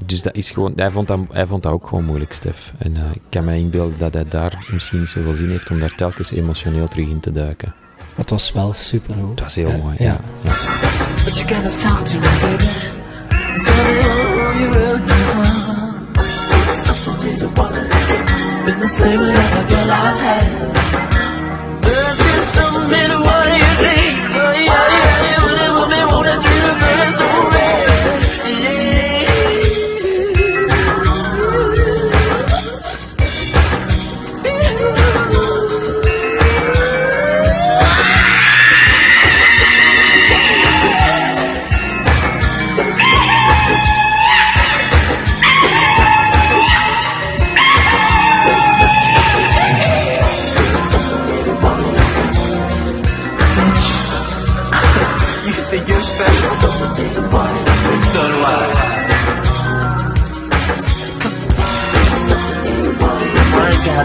[0.05, 2.73] dus dat is gewoon, hij, vond dat, hij vond dat ook gewoon moeilijk, Stef.
[2.77, 5.79] En eh, ik kan me inbeelden dat hij daar misschien niet zoveel zin heeft om
[5.79, 7.73] daar telkens emotioneel terug in te duiken.
[8.15, 9.29] Het was wel super goed.
[9.29, 9.95] Het was heel mooi.
[9.99, 10.17] ja.
[10.41, 10.51] Ja.
[11.23, 12.65] But you gotta talk to me, baby.
[13.63, 15.53] Tell me who you really are.
[17.35, 20.62] It's been the same with every girl I've had.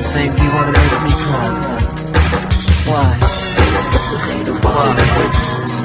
[0.09, 1.51] Why in God's name do you wanna make me cry?
[2.87, 3.19] Why?
[4.63, 5.78] Why?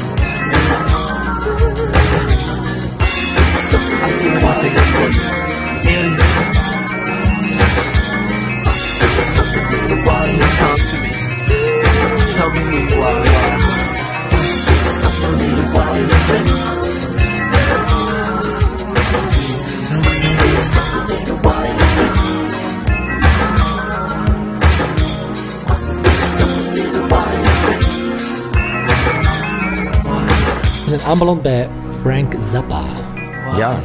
[31.14, 32.86] Aanbeland bij Frank Zappa.
[33.58, 33.80] Ja.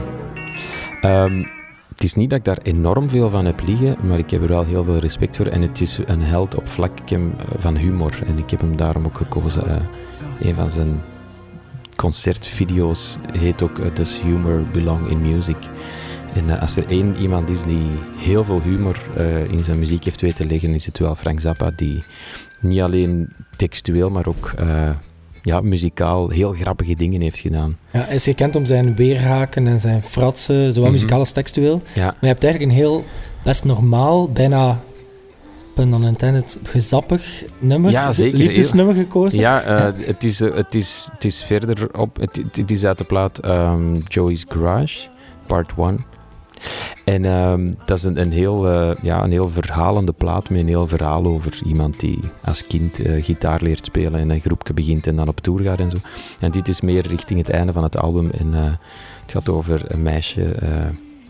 [1.01, 1.45] Ehm,
[1.89, 4.49] het is niet dat ik daar enorm veel van heb liggen, maar ik heb er
[4.49, 5.47] wel heel veel respect voor.
[5.47, 7.21] En het is een held op vlak eh,
[7.57, 8.19] van humor.
[8.27, 9.67] En ik heb hem daarom ook gekozen.
[9.67, 9.77] Eh,
[10.49, 11.01] een van zijn
[11.97, 15.57] concertvideo's heet ook eh, Does Humor Belong in Music?
[16.35, 18.97] En als er één iemand is die heel veel humor
[19.51, 22.05] in zijn muziek heeft weten leggen, is het wel Frank Zappa, die
[22.61, 24.55] niet alleen textueel, maar ook
[25.43, 27.77] ja, muzikaal heel grappige dingen heeft gedaan.
[27.93, 30.93] Ja, hij is gekend om zijn weerhaken en zijn fratsen, zowel Mhm.
[30.93, 31.83] muzikaal als textueel.
[31.95, 33.05] Ja, Maar je hebt eigenlijk een heel,
[33.45, 34.81] best normaal, bijna,
[35.75, 37.91] pun unintended, gezappig nummer.
[37.91, 38.39] Ja, zeker.
[38.39, 39.39] Liefdesnummer gekozen.
[39.39, 42.17] ja eh, Het, is, eh, het, is, het is verder op.
[42.17, 45.07] Het, het- het is uit de plaat ehm, Joey's Garage,
[45.47, 46.05] part 1.
[47.05, 50.87] En ehm, dat is een, heel, eh, ja, een heel verhalende plaat met een heel
[50.87, 55.17] verhaal over iemand die als kind eh, gitaar leert spelen en een groepje begint en
[55.17, 55.97] dan op tour gaat en zo.
[56.41, 58.31] En dit is meer richting het einde van het album.
[58.31, 58.73] En eh,
[59.23, 60.55] het gaat over een meisje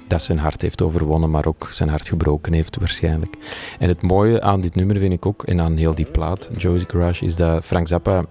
[0.07, 3.37] dat zijn hart heeft overwonnen, maar ook zijn hart gebroken heeft waarschijnlijk.
[3.79, 6.85] En het mooie aan dit nummer vind ik ook, en aan heel die plaat, Joey's
[6.87, 8.25] Garage, is dat Frank Zappa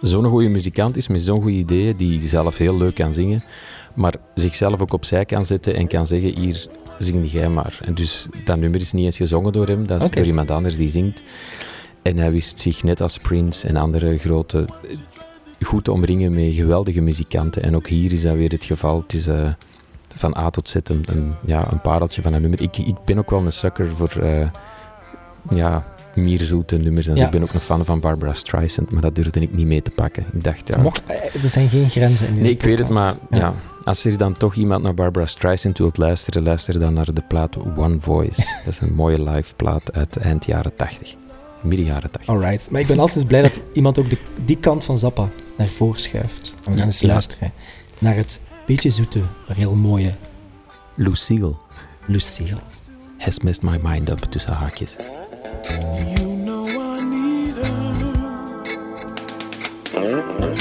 [0.00, 3.42] zo'n goede muzikant is met zo'n goede ideeën, die zelf heel leuk kan zingen,
[3.94, 6.66] maar zichzelf ook opzij kan zetten en kan zeggen, hier,
[6.98, 7.78] zing jij maar.
[7.84, 10.76] En dus dat nummer is niet eens gezongen door hem, dat is door iemand anders
[10.76, 11.22] die zingt.
[12.02, 14.66] En hij wist zich net als Prince en andere grote
[15.60, 17.62] goed te omringen met geweldige muzikanten.
[17.62, 19.00] En ook hier is dat weer het geval.
[19.00, 19.52] Het is eh,
[20.16, 22.60] van A tot Z een, een, ja, een pareltje van een nummer.
[22.60, 24.48] Ik, ik ben ook wel een sucker voor eh,
[25.50, 27.06] ja, mierzoete nummers.
[27.06, 27.16] En.
[27.16, 27.24] Ja.
[27.24, 29.90] Ik ben ook een fan van Barbara Streisand, maar dat durfde ik niet mee te
[29.90, 30.26] pakken.
[30.32, 30.80] Ik dacht, ja...
[30.80, 33.54] Mocht, eh, er zijn geen grenzen in deze Nee, ik weet het, maar ja.
[33.84, 37.56] als er dan toch iemand naar Barbara Streisand wilt luisteren, luister dan naar de plaat
[37.76, 38.42] One Voice.
[38.64, 41.14] dat is een mooie live plaat uit eind jaren 80.
[41.62, 42.34] Midden jaren 80.
[42.34, 45.68] Alright, maar ik ben altijd blij dat iemand ook de, die kant van Zappa naar
[45.68, 46.54] voren schuift.
[46.64, 47.52] En we gaan eens luisteren
[47.98, 50.14] naar het beetje zoete, maar heel mooie
[50.94, 51.54] Lucille
[52.06, 52.58] Lucille.
[53.18, 54.96] has messed my mind up tussen haakjes.
[55.70, 57.56] You know I need
[59.94, 60.53] her.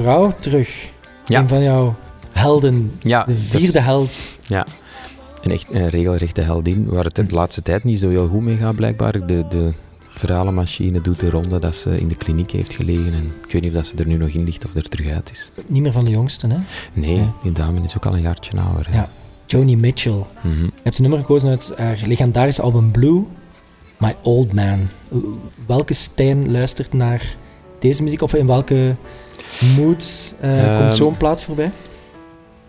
[0.00, 0.88] Vrouw terug.
[1.26, 1.40] Ja.
[1.40, 1.94] Een van jouw
[2.32, 2.92] helden.
[3.00, 4.30] Ja, de vierde held.
[4.46, 4.66] Ja,
[5.42, 8.56] en echt een regelrechte heldin, waar het de laatste tijd niet zo heel goed mee
[8.56, 9.12] gaat blijkbaar.
[9.26, 9.72] De, de
[10.08, 13.70] verhalenmachine doet de ronde dat ze in de kliniek heeft gelegen en ik weet niet
[13.70, 15.50] of dat ze er nu nog in ligt of er terug uit is.
[15.66, 16.58] Niet meer van de jongsten, hè?
[16.92, 17.32] Nee, Ja.
[17.42, 18.86] die dame is ook al een jaartje ouder.
[18.90, 18.94] hè.
[18.96, 19.08] Ja.
[19.46, 20.24] Joni Mitchell.
[20.42, 20.62] Mhm.
[20.62, 23.22] Je hebt een nummer gekozen uit haar legendarische album Blue,
[23.98, 24.88] My Old Man.
[25.66, 27.36] Welke Stijn luistert naar
[27.80, 28.22] deze muziek?
[28.22, 28.96] Of in welke
[29.76, 31.70] mood eh, Ehm, komt zo'n plaat voorbij?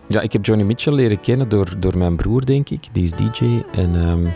[0.06, 2.88] Ja, ik heb Johnny Mitchell leren kennen door, door mijn broer, denk ik.
[2.92, 4.26] Die is DJ en ehm,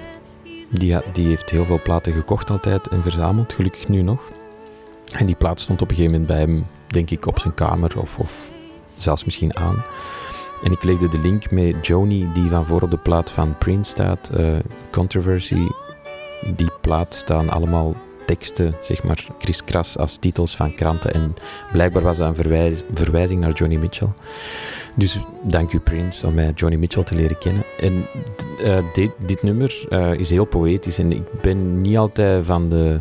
[0.70, 4.20] die, die heeft heel veel platen gekocht altijd en verzameld, gelukkig nu nog.
[5.12, 8.00] En die plaat stond op een gegeven moment bij hem, denk ik, op zijn kamer
[8.00, 8.50] of, of
[8.96, 9.84] zelfs misschien aan.
[10.62, 13.90] En ik legde de link met Joni, die van voor op de plaat van Prince
[13.90, 14.56] staat, eh,
[14.90, 15.66] Controversy.
[16.56, 17.94] Die plaat staan allemaal
[18.26, 21.12] teksten, zeg maar, kriskras als titels van kranten.
[21.14, 21.34] En
[21.72, 24.08] blijkbaar was dat een verwijzing naar Johnny Mitchell.
[24.96, 27.64] Dus dank u Prince om mij Johnny Mitchell te leren kennen.
[27.80, 28.06] En
[28.64, 33.00] eh, dit, dit nummer eh, is heel poëtisch en ik ben niet altijd van de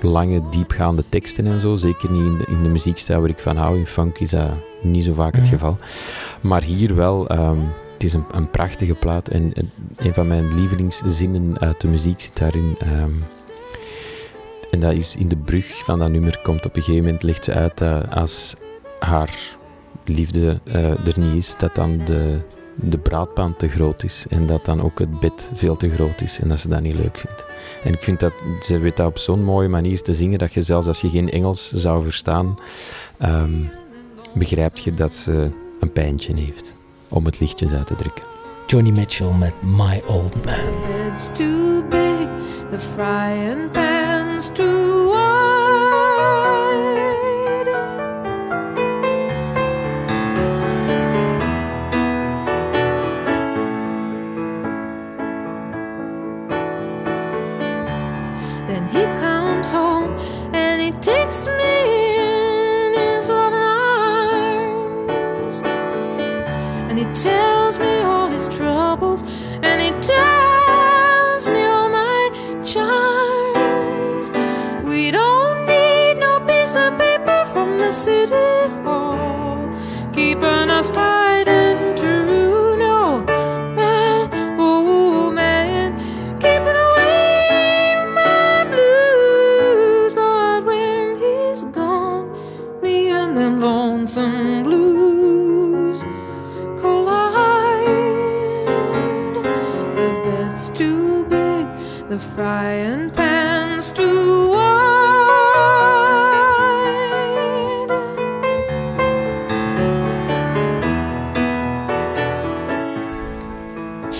[0.00, 1.76] lange, diepgaande teksten en zo.
[1.76, 3.78] Zeker niet in de, in de muziekstijl waar ik van hou.
[3.78, 4.50] In funk is dat
[4.82, 5.52] niet zo vaak het Mhm.
[5.52, 5.78] geval.
[6.40, 7.58] Maar hier wel, ehm,
[7.92, 12.20] het is een, een prachtige plaat en, en een van mijn lievelingszinnen uit de muziek
[12.20, 12.76] zit daarin.
[12.78, 13.10] ehm,
[14.76, 17.44] en dat is in de brug van dat nummer komt op een gegeven moment, legt
[17.44, 18.56] ze uit dat als
[18.98, 19.56] haar
[20.04, 22.38] liefde eh, er niet is, dat dan de,
[22.74, 24.26] de braadpan te groot is.
[24.28, 26.94] En dat dan ook het bed veel te groot is en dat ze dat niet
[26.94, 27.46] leuk vindt.
[27.84, 30.62] En ik vind dat, ze weet dat op zo'n mooie manier te zingen, dat je
[30.62, 32.54] zelfs als je geen Engels zou verstaan,
[33.18, 33.64] ehm
[34.34, 36.74] begrijpt je dat ze een pijntje heeft
[37.08, 38.24] om het lichtjes uit te drukken.
[38.66, 41.14] Joni Mitchell met My Old Man.
[41.14, 42.28] It's too big,
[42.70, 43.70] the frying
[44.36, 45.96] too wide.
[58.68, 60.10] Then he comes home
[60.52, 61.85] and he takes me.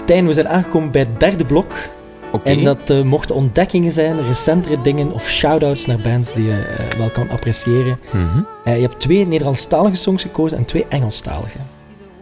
[0.06, 1.72] Stijn, we zijn aangekomen bij het derde blok.
[2.44, 6.98] En dat eh, mochten ontdekkingen zijn, recentere dingen of shout-outs naar bands die je eh,
[6.98, 7.98] wel kan appreciëren.
[8.10, 8.40] Mhm.
[8.64, 11.58] Eh, je hebt twee Nederlandstalige songs gekozen en twee Engelstalige.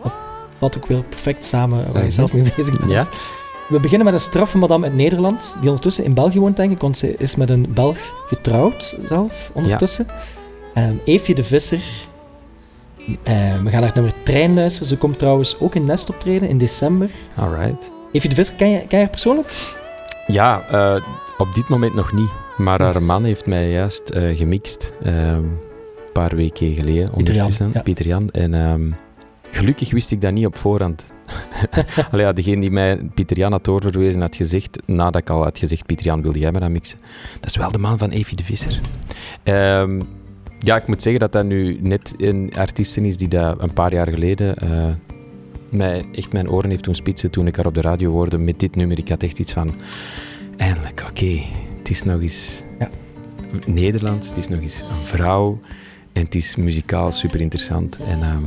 [0.03, 0.13] Dat
[0.59, 2.11] valt ook weer perfect samen waar je Mhm.
[2.11, 2.91] zelf mee bezig bent.
[2.91, 3.05] Ja.
[3.69, 6.81] We beginnen met een straffe madame uit Nederland, die ondertussen in België woont, denk ik,
[6.81, 10.07] want ze is met een Belg getrouwd zelf ondertussen.
[10.75, 11.83] Ehm Eefje de Visser.
[13.23, 14.89] Eh, we gaan naar het nummer Trein luisteren.
[14.89, 17.11] Ze komt trouwens ook in Nest optreden in december.
[17.37, 17.91] Alright.
[18.13, 19.53] Eefje de Visser, ken je, ken je haar persoonlijk?
[20.27, 21.03] Ja, eh,
[21.39, 22.31] op dit moment nog niet.
[22.57, 24.95] Maar haar man heeft mij juist eh, gemixt.
[25.03, 27.71] ehm, een paar weken geleden ondertussen.
[27.75, 27.83] ja.
[27.83, 28.31] Pieter Jan.
[28.31, 28.91] En ehm,
[29.51, 31.05] gelukkig wist ik dat niet op voorhand.
[32.11, 35.59] Allee, ja, degene die mij Pieter Jan had doorverwezen had gezegd, nadat ik al had
[35.59, 36.99] gezegd, Pieter Jan, wilde jij me dan mixen?
[37.41, 38.81] Dat is wel de man van Evie de Visser.
[39.43, 40.01] Ehm,
[40.65, 43.93] ja, ik moet zeggen dat dat nu net een artiest is die dat een paar
[43.93, 44.87] jaar geleden eh,
[45.71, 48.61] mij echt mijn oren heeft doen spitsen toen ik haar op de radio hoorde met
[48.61, 48.99] dit nummer.
[48.99, 49.75] Ik had echt iets van,
[50.57, 51.41] eindelijk, oké,
[51.79, 52.91] het is nog eens Ja.
[53.67, 55.61] Nederlands, het is nog eens een vrouw
[56.13, 58.01] en het is muzikaal super interessant.
[58.09, 58.43] En, ehm,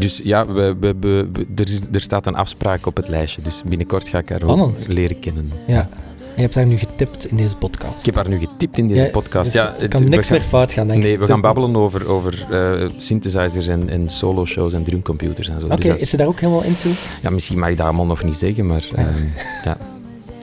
[0.00, 3.62] dus ja, we, we, we- er, is, er staat een afspraak op het lijstje, dus
[3.66, 4.40] binnenkort ga ik haar
[4.86, 5.44] leren kennen.
[5.66, 5.88] Ja.
[6.34, 7.98] En je hebt haar nu getipt in deze podcast.
[7.98, 9.52] Ik heb haar nu getipt in deze Ja, podcast.
[9.52, 11.04] dus ja, er het- kan niks gaan- meer fout gaan, denk ik.
[11.08, 15.66] Nee, we gaan babbelen over, over eh, synthesizers en, en solo-shows en drumcomputers en zo.
[15.66, 16.88] Oké, Dus is ze daar ook helemaal into?
[17.22, 19.06] ja, misschien mag ik dat allemaal nog niet zeggen, maar ehm,
[19.64, 19.76] ja,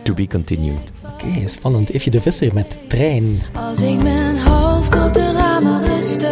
[0.04, 0.92] to be continued.
[1.14, 1.90] Oké, spannend.
[1.90, 3.42] Eefje de Visser met Trein.
[3.54, 6.32] Als ik mijn hoofd op de ramen rustte.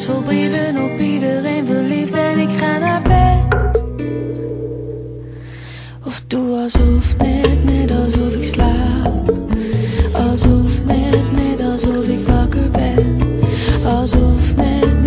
[0.00, 2.12] Vol brieven op iedereen verliefd.
[2.12, 3.82] En ik ga naar bed.
[6.04, 9.32] Of doe alsof, net, net alsof ik slaap.
[10.12, 13.18] Alsof, net, net alsof ik wakker ben.
[13.84, 15.01] Alsof, net,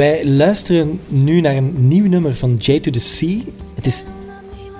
[0.00, 3.38] Wij luisteren nu naar een nieuw nummer van J to the Sea.
[3.74, 4.04] Het is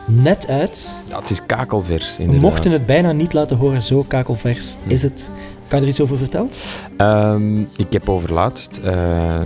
[0.07, 0.99] net uit.
[1.09, 2.51] Ja, het is kakelvers, We inderdaad.
[2.51, 4.91] mochten het bijna niet laten horen, zo kakelvers Hm.
[4.91, 5.31] is het.
[5.68, 6.51] Kan je er iets over vertellen?
[6.97, 8.77] Ehm, ik heb overlaatst...
[8.85, 9.41] eh,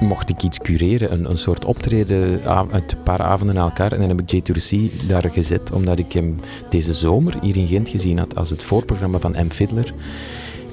[0.00, 2.40] mocht ik iets cureren, een, een soort optreden
[2.72, 3.92] uit een paar avonden na elkaar.
[3.92, 7.34] En dan heb ik J to the Sea daar gezet, omdat ik hem deze zomer
[7.42, 9.50] hier in Gent gezien had als het voorprogramma van M.
[9.50, 9.92] Fiddler.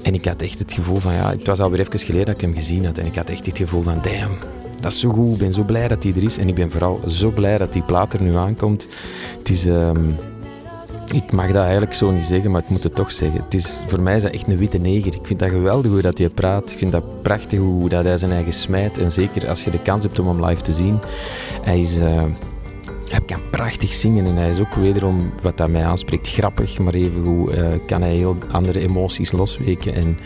[0.02, 2.42] En ik had echt het gevoel van, ja, het was alweer even geleden dat ik
[2.42, 2.98] hem gezien had.
[2.98, 4.38] En ik had echt het gevoel van, damn,
[4.80, 5.34] dat is zo goed.
[5.34, 6.38] Ik ben zo blij dat hij er is.
[6.38, 8.88] En ik ben vooral zo blij dat die plaat er nu aankomt.
[9.38, 9.66] Het is...
[9.66, 10.12] ehm,
[11.14, 13.42] ik mag dat eigenlijk zo niet zeggen, maar ik moet het toch zeggen.
[13.44, 15.16] Het is, voor mij is dat echt een witte neger.
[15.16, 16.72] Ik vind dat geweldig hoe dat hij praat.
[16.72, 18.98] Ik vind dat prachtig hoe dat hij zijn eigen smijt.
[18.98, 21.00] En zeker als je de kans hebt om hem live te zien.
[21.62, 22.24] Hij, is, eh,
[23.10, 26.80] hij kan prachtig zingen en hij is ook wederom, wat dat mij aanspreekt, grappig.
[26.80, 29.94] Maar evengoed eh kan hij heel andere emoties losweken.
[29.94, 30.20] En,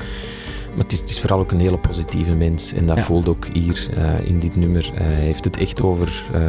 [0.75, 2.73] maar het is, het is vooral ook een hele positieve mens.
[2.73, 3.03] En dat Ja.
[3.03, 4.91] voelt ook hier eh, in dit nummer.
[4.95, 6.23] Eh, hij heeft het echt over...
[6.33, 6.41] eh,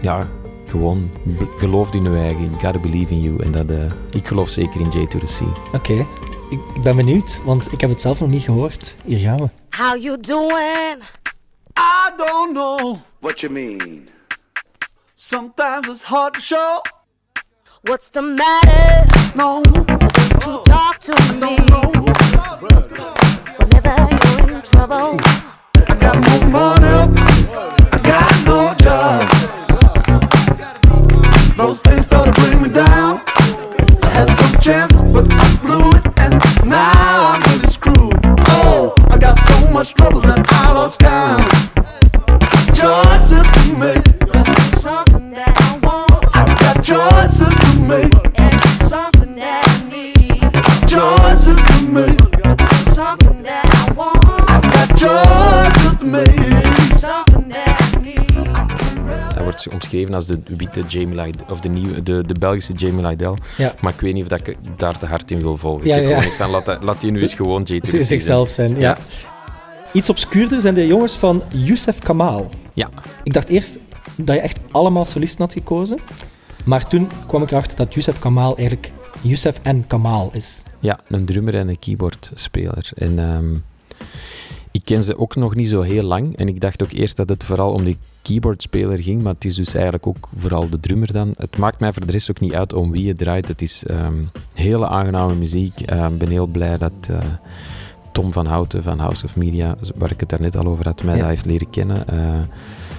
[0.00, 0.28] ja,
[0.66, 1.10] gewoon
[1.58, 2.40] geloof in je eigen.
[2.44, 3.42] You gotta believe in you.
[3.42, 5.46] En dat, eh, ik geloof zeker in J to the Sea.
[5.72, 5.92] Oké,
[6.50, 8.96] ik, ik ben benieuwd, want ik heb het zelf nog niet gehoord.
[9.04, 9.48] Hier gaan we.
[9.76, 10.96] How you doing?
[11.78, 14.08] I don't know what you mean.
[15.28, 16.82] Sometimes it's hard to show.
[17.88, 19.08] What's the matter?
[19.36, 19.90] No, Don't
[20.46, 21.58] you talk to me
[23.58, 25.18] whenever you're in trouble.
[25.74, 27.18] I got no money.
[27.90, 29.26] I got no job.
[31.56, 33.20] Those things started to bring me down.
[34.04, 36.34] I had some chances, but I blew it, and
[36.70, 38.14] now I'm really screwed.
[38.62, 41.50] Oh, I got so much trouble that I lost count.
[42.76, 44.15] Choices to make.
[46.86, 48.14] Choices to make.
[48.34, 50.88] and something that I need.
[50.88, 52.20] Choices to make.
[52.94, 56.32] Something that I want I got choices to make.
[56.98, 58.56] something that I need.
[59.34, 63.06] Hij wordt omschreven als de witte Jamie Lydell, of de, nieuwe, de, de Belgische Jamie
[63.06, 63.34] Lydell.
[63.56, 63.74] Ja.
[63.80, 65.86] Maar ik weet niet of dat ik daar te hard in wil volgen.
[65.86, 66.20] Ja, ik ja.
[66.30, 68.04] van, laat, laat die nu eens gewoon Z- zijn.
[68.04, 68.96] zichzelf zijn, ja.
[69.92, 72.50] Iets obscuurder zijn de jongens van Youssef Kamal.
[72.72, 72.88] Ja,
[73.22, 73.78] Ik dacht eerst
[74.16, 75.98] dat je echt allemaal solisten had gekozen.
[76.66, 78.92] Maar toen kwam ik erachter dat Youssef Kamal eigenlijk
[79.22, 80.62] Youssef en Kamal is.
[80.80, 82.90] ja, een drummer en een keyboardspeler.
[82.94, 83.54] En ehm,
[84.70, 86.36] ik ken ze ook nog niet zo heel lang.
[86.36, 89.54] En ik dacht ook eerst dat het vooral om de keyboardspeler ging, maar het is
[89.54, 91.34] dus eigenlijk ook vooral de drummer dan.
[91.36, 93.48] Het maakt mij voor de rest ook niet uit om wie het draait.
[93.48, 94.22] Het is ehm,
[94.54, 95.80] hele aangename muziek.
[95.80, 97.18] Ehm, Ik ben heel blij dat eh,
[98.12, 101.14] Tom van Houten van House of Media, waar ik het daarnet al over had, mij
[101.14, 101.20] Ja.
[101.20, 102.08] dat heeft leren kennen.
[102.08, 102.40] Eh,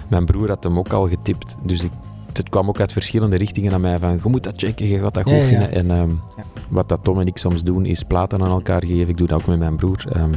[0.08, 1.92] mijn broer had hem ook al getipt, dus ik,
[2.38, 5.14] het kwam ook uit verschillende richtingen naar mij van je moet dat checken, je gaat
[5.14, 5.72] dat goed Ja, vinden.
[5.72, 6.10] En ehm,
[6.70, 9.10] wat dat Tom en ik soms doen, is platen aan elkaar geven.
[9.10, 10.06] Ik doe dat ook met mijn broer.
[10.12, 10.34] Ehm,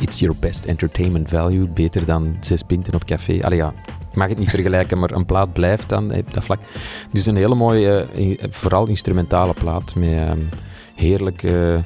[0.00, 1.68] it's your best entertainment value.
[1.68, 3.38] Beter dan zes pinten op café.
[3.42, 3.72] Allee ja,
[4.10, 6.58] ik mag het niet vergelijken, maar een plaat blijft dan op dat vlak.
[7.12, 10.38] Dus een hele mooie, eh, vooral instrumentale plaat met ehm,
[10.94, 11.82] heerlijke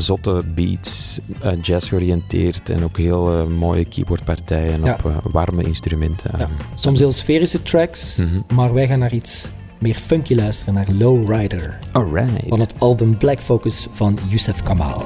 [0.00, 4.92] zotte beats, eh, jazz georiënteerd en ook heel eh, mooie keyboardpartijen Ja.
[4.92, 6.30] op eh, warme instrumenten.
[6.38, 6.48] Ja.
[6.74, 8.40] Soms heel sferische tracks, Mhm.
[8.54, 11.78] maar wij gaan naar iets meer funky luisteren, naar Lowrider.
[11.92, 12.30] Alright.
[12.48, 15.02] Van het album Black Focus van Youssef Kamal.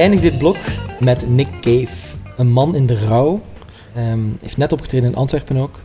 [0.00, 0.56] We eindigen dit blok
[1.00, 3.42] met Nick Cave, een man in de rouw.
[3.94, 5.82] Ehm, heeft net opgetreden in Antwerpen ook.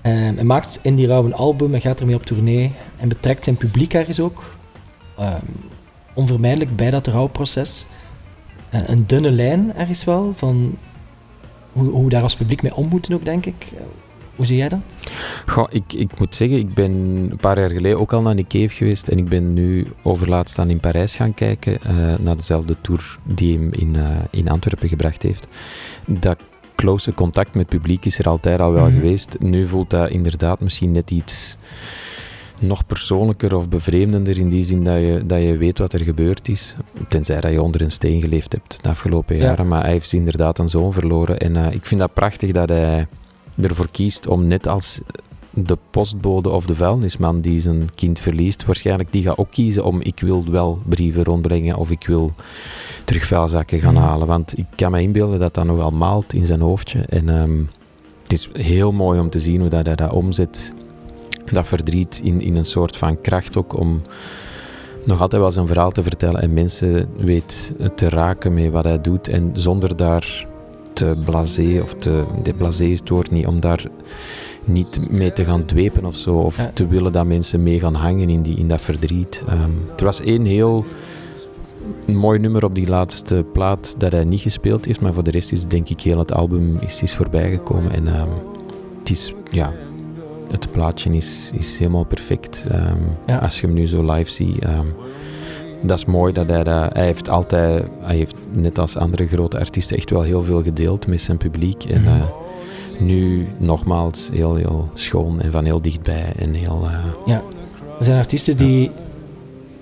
[0.00, 2.72] Hij maakt in die rouw een album en gaat ermee op tournee.
[2.96, 4.56] En betrekt zijn publiek ergens ook.
[5.18, 5.44] Ehm,
[6.14, 7.86] onvermijdelijk bij dat rouwproces.
[8.70, 10.78] Eh, een dunne lijn ergens wel, van
[11.72, 13.66] hoe, hoe we daar als publiek mee om moeten ook, denk ik.
[14.36, 14.84] Hoe zie jij dat?
[15.46, 18.68] Goh, ik, ik moet zeggen, ik ben een paar jaar geleden ook al naar Cave
[18.68, 23.18] geweest en ik ben nu overlaatst dan in Parijs gaan kijken eh, naar dezelfde tour
[23.24, 25.46] die hem in, eh, in Antwerpen gebracht heeft.
[26.06, 26.38] Dat
[26.74, 28.94] close contact met het publiek is er altijd al wel Mhm.
[28.94, 29.36] geweest.
[29.38, 31.56] Nu voelt dat inderdaad misschien net iets
[32.60, 36.48] nog persoonlijker of bevreemdender in die zin dat je, dat je weet wat er gebeurd
[36.48, 36.76] is.
[37.08, 39.42] Tenzij dat je onder een steen geleefd hebt de afgelopen Ja.
[39.42, 39.68] jaren.
[39.68, 41.38] Maar hij heeft inderdaad een zoon verloren.
[41.38, 43.06] En eh, ik vind dat prachtig dat hij
[43.60, 45.00] ervoor kiest om net als
[45.50, 50.00] de postbode of de vuilnisman die zijn kind verliest, waarschijnlijk die gaat ook kiezen om
[50.00, 52.32] ik wil wel brieven rondbrengen of ik wil
[53.04, 54.02] terug vuilzakken gaan Mhm.
[54.02, 54.26] halen.
[54.26, 57.00] Want ik kan me inbeelden dat dat nog wel maalt in zijn hoofdje.
[57.00, 57.58] En ehm,
[58.22, 60.72] het is heel mooi om te zien hoe dat hij dat omzet,
[61.52, 64.02] dat verdriet, in, in een soort van kracht ook om
[65.04, 69.00] nog altijd wel zijn verhaal te vertellen en mensen weet te raken met wat hij
[69.00, 70.46] doet en zonder daar
[70.96, 72.24] te blasé of te...
[72.42, 73.84] De blasé is het woord niet, om daar
[74.64, 76.70] niet mee te gaan dwepen of zo, of Ja.
[76.74, 79.42] te willen dat mensen mee gaan hangen in, die, in dat verdriet.
[79.48, 80.84] Ehm, er was één heel
[82.06, 85.52] mooi nummer op die laatste plaat dat hij niet gespeeld heeft, maar voor de rest
[85.52, 88.28] is denk ik heel het album is, is voorbijgekomen en ehm,
[88.98, 89.72] het is, ja,
[90.50, 92.66] het plaatje is, is helemaal perfect.
[92.70, 93.38] Ehm, Ja.
[93.38, 94.58] Als je hem nu zo live ziet,
[95.86, 99.58] dat is mooi dat hij dat, hij heeft altijd, hij heeft net als andere grote
[99.58, 102.08] artiesten echt wel heel veel gedeeld met zijn publiek en Mhm.
[102.10, 102.22] eh,
[103.00, 106.88] nu nogmaals heel, heel schoon en van heel dichtbij en heel,
[107.26, 107.34] eh,
[107.98, 108.90] Er zijn artiesten die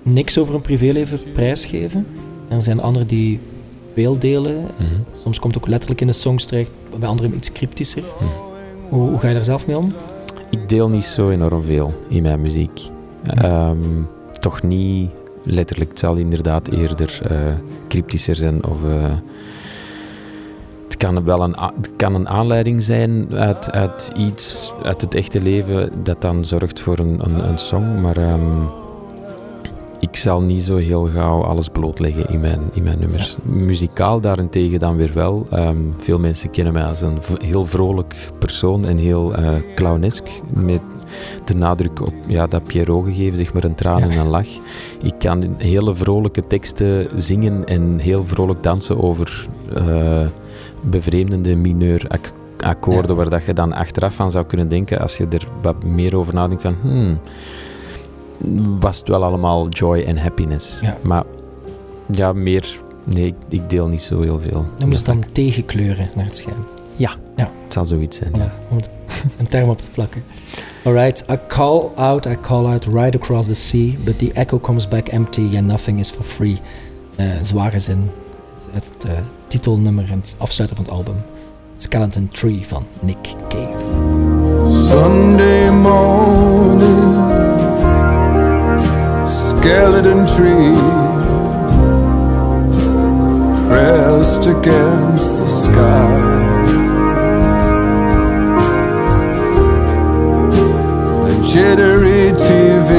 [0.03, 2.07] niks over hun privéleven prijsgeven.
[2.47, 3.39] En er zijn anderen die
[3.93, 4.55] veel delen.
[4.79, 4.85] mhm.
[5.11, 8.03] Soms komt ook letterlijk in de songs terecht, bij anderen iets cryptischer.
[8.89, 9.93] Hoe, hoe ga je daar zelf mee om?
[10.49, 12.81] ik deel niet zo enorm veel in mijn muziek.
[13.23, 13.77] Ehm,
[14.39, 15.09] toch niet
[15.45, 15.89] letterlijk.
[15.89, 17.37] Het zal inderdaad eerder eh,
[17.87, 18.83] cryptischer zijn of...
[18.85, 19.13] eh,
[20.85, 25.41] het kan wel een, het kan een aanleiding zijn uit, uit iets uit het echte
[25.41, 28.63] leven dat dan zorgt voor een, een, een song, maar ehm,
[29.99, 33.37] ik zal niet zo heel gauw alles blootleggen in mijn, in mijn nummers.
[33.43, 35.47] Muzikaal daarentegen dan weer wel.
[35.51, 40.81] Ehm, veel mensen kennen mij als een heel vrolijk persoon en heel eh clownesk, met
[41.45, 44.47] de nadruk op ja, dat Pierrot gegeven, zeg maar een traan en een lach.
[45.03, 50.27] Ik kan hele vrolijke teksten zingen en heel vrolijk dansen over eh,
[50.81, 55.27] bevreemdende mineur ak- akkoorden, waar dat je dan achteraf van zou kunnen denken, als je
[55.29, 57.19] er wat meer over nadenkt van, hmm,
[58.79, 60.79] was het wel allemaal joy en happiness.
[60.81, 60.97] Ja.
[61.01, 61.23] Maar
[62.11, 64.65] ja, meer, nee, ik, ik deel niet zo heel veel.
[64.79, 66.57] Noemen ze dan tegenkleuren naar het schijn.
[66.95, 67.49] Ja, Ja.
[67.63, 68.31] het zal zoiets zijn.
[68.31, 68.89] Voilà, om het
[69.39, 70.23] een term op te plakken.
[70.83, 74.87] Alright, I call out, I call out right across the sea, but the echo comes
[74.87, 76.57] back empty and nothing is for free.
[77.15, 78.09] Eh, zware zin.
[78.53, 79.11] Het, het eh,
[79.47, 81.15] titelnummer en het afsluiten van het album.
[81.77, 83.83] Skeleton Tree van Nick Cave.
[84.87, 87.15] Sunday morning,
[89.27, 90.73] skeleton tree
[93.67, 96.54] pressed against the sky.
[101.55, 102.89] Jittery TV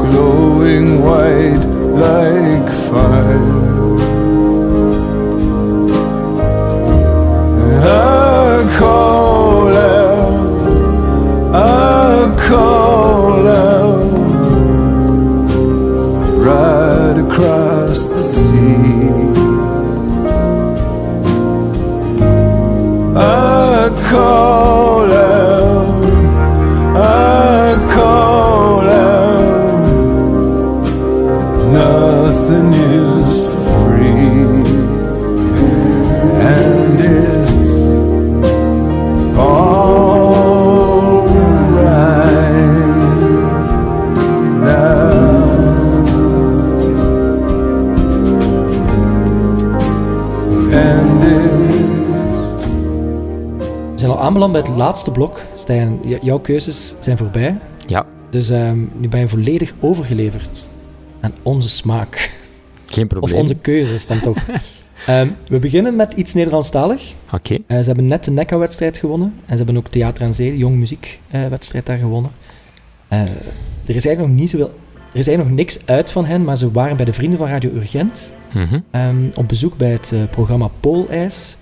[0.00, 1.64] glowing white
[2.04, 3.98] like fire.
[7.68, 10.48] And I call out,
[11.54, 14.10] I call out,
[16.46, 19.23] right across the sea.
[24.14, 24.93] Call
[54.76, 55.40] laatste blok.
[55.54, 57.58] Stijn, jouw keuzes zijn voorbij.
[57.86, 58.06] Ja.
[58.30, 60.68] Dus ehm, nu ben je volledig overgeleverd
[61.20, 62.30] aan onze smaak.
[62.86, 63.40] Geen Of probleem.
[63.40, 64.36] onze keuzes dan toch.
[65.06, 67.12] Ehm, we beginnen met iets Nederlandstalig.
[67.32, 67.54] Oké.
[67.66, 69.34] Eh, ze hebben net de NECA-wedstrijd gewonnen.
[69.46, 72.30] En ze hebben ook Theater aan Zee, de jong muziekwedstrijd daar gewonnen.
[73.08, 74.66] Eh, er is eigenlijk nog niet zoveel...
[75.12, 77.48] Er is eigenlijk nog niks uit van hen, maar ze waren bij de Vrienden van
[77.48, 78.80] Radio Urgent Mhm.
[78.90, 81.56] ehm, op bezoek bij het eh, programma Poolijs.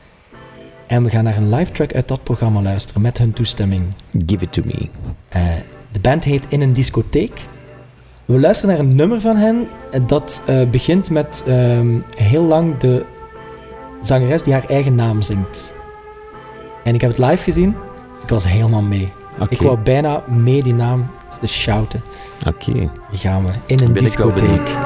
[0.93, 3.85] En we gaan naar een live track uit dat programma luisteren met hun toestemming.
[4.27, 4.89] Give it to me.
[5.29, 5.43] Eh,
[5.91, 7.41] de band heet In een Discotheek.
[8.25, 12.79] We luisteren naar een nummer van hen eh, dat eh, begint met ehm, heel lang
[12.79, 13.05] de
[14.01, 15.75] zangeres die haar eigen naam zingt.
[16.85, 17.77] En ik heb het live gezien.
[18.23, 19.13] Ik was helemaal mee.
[19.49, 22.03] Ik wou bijna mee die naam te shouten.
[22.47, 22.73] Oké.
[22.73, 23.51] Hier gaan we.
[23.67, 24.77] In een Ben discotheek.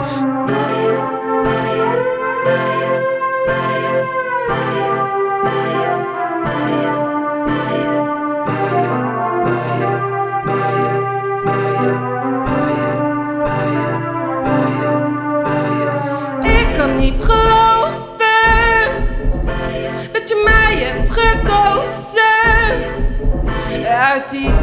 [24.16, 24.54] Uit die 30.000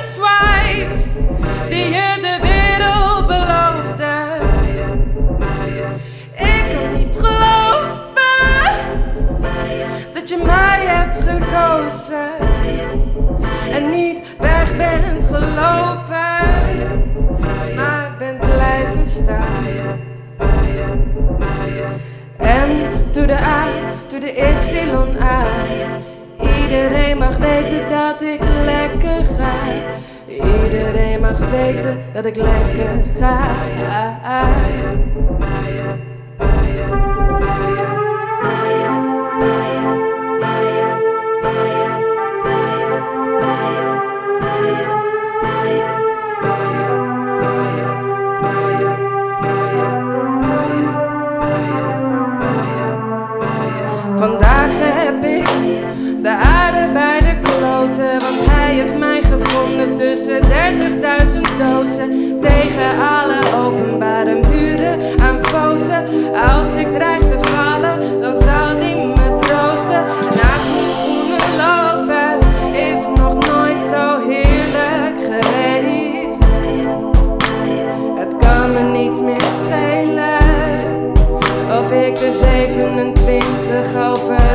[0.00, 1.06] swipes
[1.68, 4.12] die je de wereld beloofde.
[6.34, 8.00] Ik kan niet geloven
[10.12, 12.30] dat je mij hebt gekozen
[13.72, 16.40] en niet weg bent gelopen,
[17.74, 19.64] maar bent blijven staan.
[22.38, 23.66] M to de A,
[24.06, 26.11] to de Y.
[26.60, 29.52] Iedereen mag weten dat ik lekker ga.
[30.26, 33.40] Iedereen mag weten dat ik lekker ga.
[62.90, 66.04] alle openbare muren aan fozen.
[66.56, 70.02] Als ik dreig te vallen, dan zal die me troosten.
[70.28, 72.38] En naast mijn schoenen lopen
[72.74, 76.42] is nog nooit zo heerlijk geweest.
[78.14, 80.40] Het kan me niets meer schelen
[81.78, 84.51] of ik de 27 over.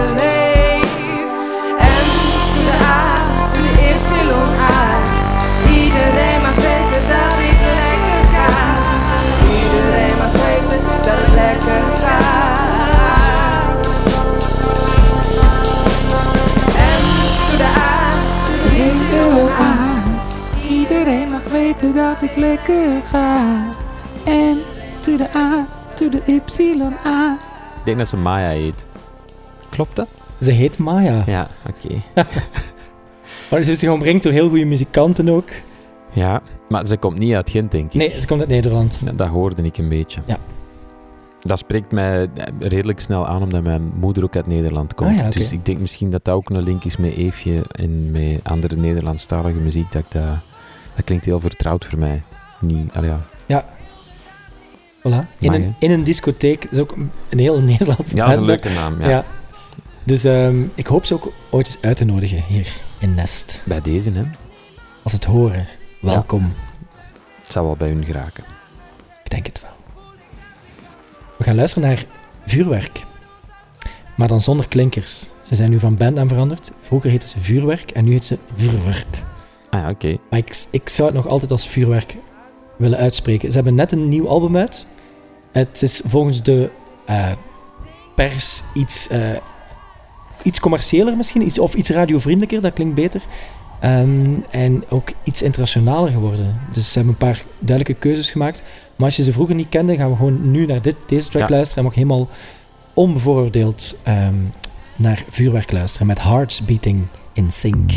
[21.81, 23.55] Weten dat ik lekker ga.
[24.25, 24.57] N
[24.99, 26.41] to de A, to de Y,
[27.05, 27.37] A.
[27.79, 28.85] Ik denk dat ze Maya heet.
[29.69, 30.07] Klopt dat?
[30.41, 31.23] Ze heet Maya.
[31.25, 32.01] Ja, oké.
[33.49, 35.49] Maar ze is gewoon omringd door heel goede muzikanten ook.
[36.11, 37.93] Ja, maar ze komt niet uit Gent, denk ik.
[37.93, 39.01] Nee, ze komt uit Nederland.
[39.05, 40.21] Ja, Dat hoorde ik een beetje.
[40.25, 40.37] Ja.
[41.39, 45.09] Dat spreekt mij eh, redelijk snel aan, omdat mijn moeder ook uit Nederland komt.
[45.09, 45.29] Ah ja.
[45.29, 48.75] Dus ik denk misschien dat dat ook een link is met Eefje en met andere
[48.75, 49.91] Nederlandstalige muziek.
[49.91, 50.23] Dat, ik dat,
[50.97, 52.21] dat klinkt heel vertrouwd voor mij.
[52.59, 53.11] Niet, allee,
[53.45, 53.65] ja.
[54.99, 55.27] Voilà.
[55.39, 56.61] In, Mag, een, in een discotheek.
[56.61, 56.95] Dat is ook
[57.29, 59.01] een heel Nederlandse ja, dat is een leuke naam.
[59.01, 59.09] Ja.
[59.09, 59.25] Ja.
[60.03, 62.67] Dus ehm, ik hoop ze ook ooit eens uit te nodigen hier
[62.99, 63.63] in Nest.
[63.65, 64.23] Bij deze, hè.
[65.03, 65.67] Als het horen,
[66.01, 66.53] welkom.
[67.41, 68.43] Het zal wel bij hun geraken.
[69.23, 70.03] Ik denk het wel.
[71.37, 72.05] We gaan luisteren naar
[72.45, 73.03] vuurwerk.
[74.15, 75.29] Maar dan zonder klinkers.
[75.41, 76.71] Ze zijn nu van band aan veranderd.
[76.81, 79.23] Vroeger heette ze vuurwerk en nu heet ze vuurwerk.
[79.69, 80.17] Ah ja, oké.
[80.29, 82.17] Maar ik, ik zou het nog altijd als vuurwerk
[82.75, 83.49] willen uitspreken.
[83.49, 84.85] Ze hebben net een nieuw album uit.
[85.51, 86.69] Het is volgens de
[87.05, 87.31] eh,
[88.15, 89.19] pers iets, eh,
[90.43, 93.21] iets commerciëler misschien, iets, of iets radiovriendelijker, dat klinkt beter.
[93.79, 96.59] Ehm, en ook iets internationaler geworden.
[96.71, 98.63] Dus ze hebben een paar duidelijke keuzes gemaakt.
[98.95, 101.49] Maar als je ze vroeger niet kende, gaan we gewoon nu naar dit, deze track
[101.49, 101.55] Ja.
[101.55, 102.27] luisteren en ook helemaal
[102.93, 104.35] onbevooroordeeld ehm,
[104.95, 107.91] naar vuurwerk luisteren met Hearts Beating in Sync.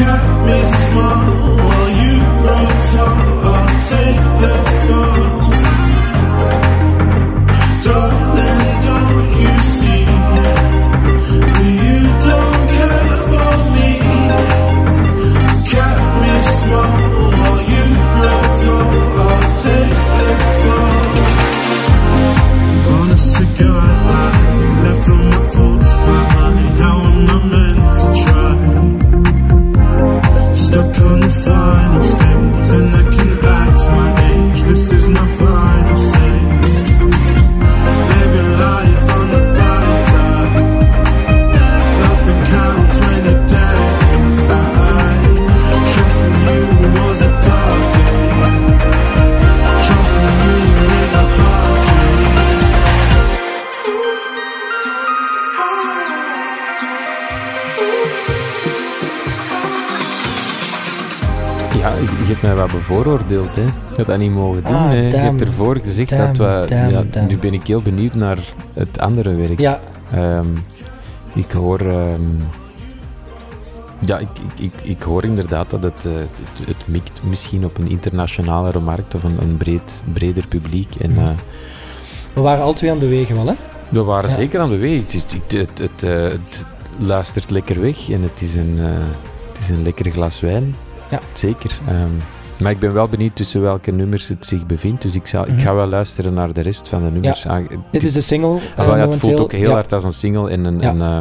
[0.00, 1.29] Kept me small
[62.40, 63.62] hebt mij wat bevooroordeeld, hè.
[63.62, 65.08] Je had dat niet mogen doen, Ah, hè.
[65.08, 66.74] Je hebt ervoor gezegd Damn, dat we...
[66.74, 67.26] damn, ja, damn.
[67.26, 68.38] Nu ben ik heel benieuwd naar
[68.74, 69.58] het andere werk.
[69.60, 69.80] Ja,
[70.12, 70.46] Ehm,
[71.32, 71.80] ik hoor...
[71.80, 72.20] ehm,
[73.98, 77.78] ja, ik, ik, ik, ik hoor inderdaad dat het, eh, het, het mikt misschien op
[77.78, 80.94] een internationalere markt of een, een breed, breder publiek.
[80.94, 81.20] En Mhm.
[81.20, 81.28] eh,
[82.32, 83.52] we waren al twee aan het bewegen wel, hè?
[83.88, 84.36] we waren Ja.
[84.36, 85.00] zeker aan de weg.
[85.00, 85.24] Het, is,
[85.58, 86.64] het, eh, het
[86.98, 88.84] luistert lekker weg en het is een, eh,
[89.48, 90.74] het is een lekker glas wijn.
[91.10, 91.18] Ja.
[91.32, 91.70] Zeker.
[91.88, 92.08] Ehm,
[92.62, 95.02] maar ik ben wel benieuwd tussen welke nummers het zich bevindt.
[95.02, 95.60] Dus ik, zal, ik Mhm.
[95.60, 97.46] ga wel luisteren naar de rest van de nummers.
[97.46, 98.48] Ah, het Dit is de single.
[98.50, 99.28] Ah, eh, wel, ja, het momenteel.
[99.28, 99.74] voelt ook heel Ja.
[99.74, 100.90] hard als een single en een, Ja.
[100.90, 101.18] een, eh,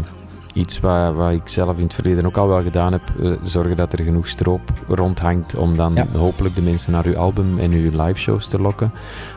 [0.53, 3.01] iets wat, wat ik zelf in het verleden ook al wel gedaan heb.
[3.23, 6.05] eh, zorgen dat er genoeg stroop rondhangt om dan Ja.
[6.17, 8.91] hopelijk de mensen naar uw album en uw live shows te lokken.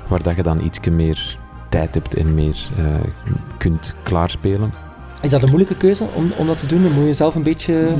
[0.08, 1.38] Waar dat je dan iets meer
[1.68, 2.84] tijd hebt en meer eh,
[3.56, 4.72] kunt klaarspelen.
[5.22, 6.82] Is dat een moeilijke keuze om, om dat te doen?
[6.82, 7.94] Dan moet je zelf een beetje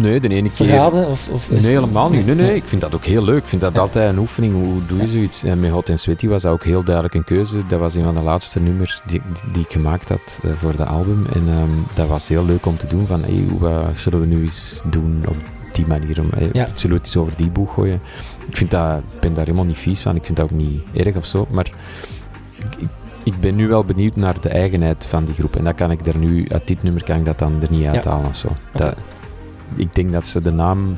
[0.00, 0.50] Nee, de ene keer...
[0.66, 1.08] verraden?
[1.08, 2.26] Of, of Nee, helemaal niet.
[2.26, 3.42] Nee, nee, ik vind dat ook heel leuk.
[3.42, 3.80] Ik vind dat Ja.
[3.80, 4.52] altijd een oefening.
[4.54, 5.42] Hoe doe je zoiets?
[5.42, 7.56] En met Hot and Sweaty was dat ook heel duidelijk een keuze.
[7.68, 9.20] Dat was een van de laatste nummers die,
[9.52, 11.26] die ik gemaakt had eh, voor de album.
[11.32, 13.06] En ehm, dat was heel leuk om te doen.
[13.06, 15.36] Van, hey, hoe eh, zullen we nu eens doen op
[15.72, 16.20] die manier?
[16.20, 16.68] Om, eh, Ja.
[16.74, 18.00] Zullen we het eens over die boeg gooien?
[18.48, 20.16] Ik vind dat, ik ben daar helemaal niet vies van.
[20.16, 21.46] Ik vind dat ook niet erg of zo.
[21.50, 21.66] Maar
[22.78, 22.88] ik,
[23.26, 25.56] ik, ben nu wel benieuwd naar de eigenheid van die groep.
[25.56, 27.86] En dat kan ik er nu, uit dit nummer kan ik dat dan er niet
[27.86, 28.48] uithalen of zo.
[28.72, 28.96] Dat,
[29.76, 30.96] ik denk dat ze de naam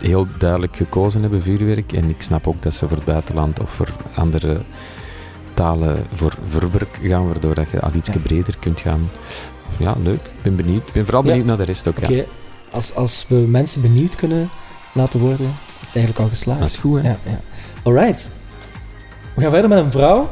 [0.00, 1.92] heel duidelijk gekozen hebben, vuurwerk.
[1.92, 4.60] En ik snap ook dat ze voor het buitenland of voor andere
[5.54, 8.18] talen voor vuurwerk gaan, waardoor dat je al iets Ja.
[8.22, 9.10] breder kunt gaan.
[9.76, 10.20] Ja, leuk.
[10.24, 10.86] Ik ben benieuwd.
[10.86, 11.28] Ik ben vooral Ja.
[11.28, 11.98] benieuwd naar de rest ook.
[12.06, 12.24] Ja.
[12.70, 14.48] als, als we mensen benieuwd kunnen
[14.92, 15.46] laten worden,
[15.80, 16.60] is het eigenlijk al geslaagd.
[16.60, 17.08] Dat is goed, hè?
[17.08, 17.40] Ja, ja.
[17.82, 18.30] Alright.
[19.34, 20.28] We gaan verder met een vrouw.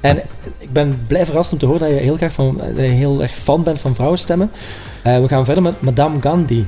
[0.00, 0.22] En
[0.58, 3.62] ik ben blij verrast om te horen dat je heel, graag van, heel erg fan
[3.62, 4.50] bent van vrouwenstemmen.
[5.02, 6.66] Eh, we gaan verder met Madame Gandhi.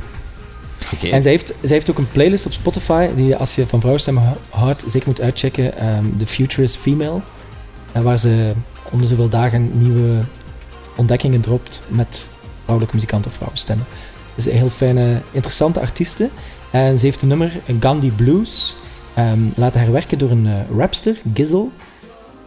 [0.95, 1.09] Oké.
[1.09, 4.22] En zij heeft, zij heeft ook een playlist op Spotify, die als je van vrouwenstemmen
[4.22, 5.79] hou- houdt, zeker moet uitchecken.
[5.79, 7.20] ehm, The Future is Female.
[7.93, 8.53] En waar ze
[8.93, 10.20] om de zoveel dagen nieuwe
[10.97, 12.29] ontdekkingen dropt met
[12.62, 13.87] vrouwelijke muzikanten of vrouwenstemmen.
[14.35, 16.29] Is een heel fijne, interessante artieste.
[16.70, 18.74] En ze heeft een nummer, Gandhi Blues,
[19.14, 21.66] ehm, laten herwerken door een eh, rapster, Gizzle.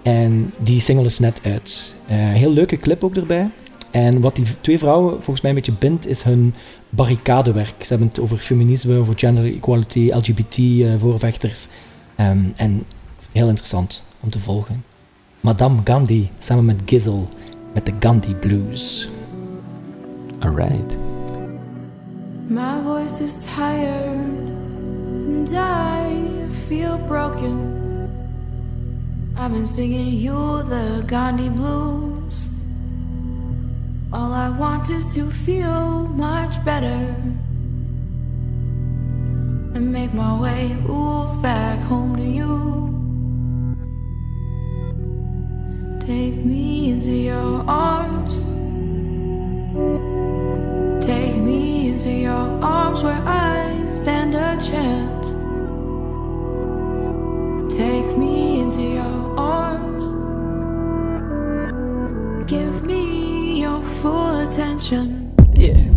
[0.03, 1.95] En die single is net uit.
[2.07, 3.49] Eh, heel leuke clip ook erbij.
[3.91, 6.53] En wat die twee vrouwen volgens mij een beetje bindt, is hun
[6.89, 7.83] barricadewerk.
[7.83, 11.67] Ze hebben het over feminisme, over gender equality, LGBT-voorvechters.
[12.15, 12.85] Ehm, en
[13.31, 14.83] heel interessant om te volgen.
[15.41, 17.25] Madame Gandhi samen met Gizzle
[17.73, 19.09] met de Gandhi Blues.
[20.39, 20.97] Alright.
[22.47, 24.17] My voice is tired
[25.27, 27.80] and I feel broken.
[29.35, 32.47] I've been singing you the Gandhi blues.
[34.13, 37.15] All I want is to feel much better
[39.73, 42.91] and make my way ooh, back home to you.
[46.05, 48.43] Take me into your arms.
[51.05, 55.31] Take me into your arms where I stand a chance.
[57.77, 60.05] Take me into your arms.
[62.49, 65.33] Give me your full attention.
[65.55, 65.89] Yeah.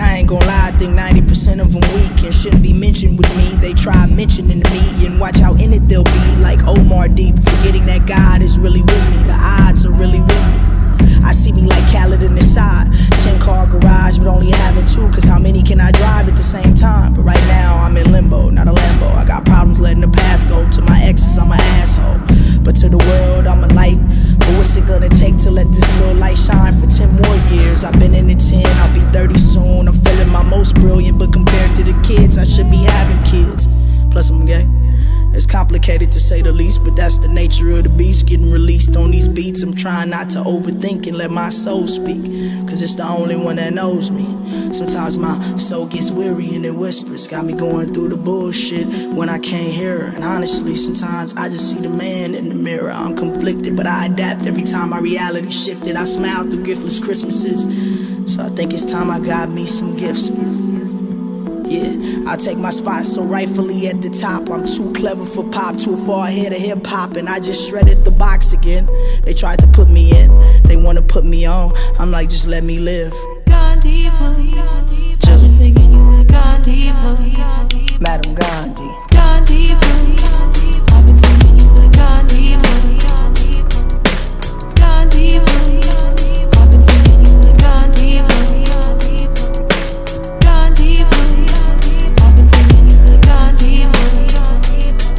[0.00, 3.28] I ain't gonna lie, I think 90% of them weak and shouldn't be mentioned with
[3.36, 3.56] me.
[3.60, 6.36] They try mentioning me and watch how in it they'll be.
[6.36, 9.22] Like Omar Deep, forgetting that God is really with me.
[9.24, 10.77] The odds are really with me.
[11.24, 12.86] I see me like Khaled in the side.
[13.22, 16.42] 10 car garage, but only having two, cause how many can I drive at the
[16.42, 17.14] same time?
[17.14, 19.12] But right now, I'm in limbo, not a Lambo.
[19.14, 20.68] I got problems letting the past go.
[20.68, 22.18] To my exes, I'm an asshole.
[22.62, 23.98] But to the world, I'm a light.
[24.38, 27.84] But what's it gonna take to let this little light shine for 10 more years?
[27.84, 29.88] I've been in the 10, I'll be 30 soon.
[29.88, 33.68] I'm feeling my most brilliant, but compared to the kids, I should be having kids.
[34.10, 34.66] Plus, I'm gay.
[35.38, 38.26] It's complicated to say the least, but that's the nature of the beast.
[38.26, 39.62] Getting released on these beats.
[39.62, 42.20] I'm trying not to overthink and let my soul speak,
[42.66, 44.24] cause it's the only one that knows me.
[44.72, 49.28] Sometimes my soul gets weary and it whispers, got me going through the bullshit when
[49.28, 50.16] I can't hear her.
[50.16, 52.90] And honestly, sometimes I just see the man in the mirror.
[52.90, 55.94] I'm conflicted, but I adapt every time my reality shifted.
[55.94, 58.34] I smile through giftless Christmases.
[58.34, 60.30] So I think it's time I got me some gifts.
[61.68, 64.48] Yeah, I take my spot so rightfully at the top.
[64.48, 68.06] I'm too clever for pop, too far ahead of hip hop, and I just shredded
[68.06, 68.86] the box again.
[69.24, 70.30] They tried to put me in,
[70.62, 71.74] they wanna put me on.
[71.98, 73.12] I'm like, just let me live.
[73.44, 74.78] Gandhi blues.
[74.78, 78.00] I've been singing you the Gandhi blues.
[78.00, 78.82] Madam Gandhi.
[78.82, 78.97] Gandhi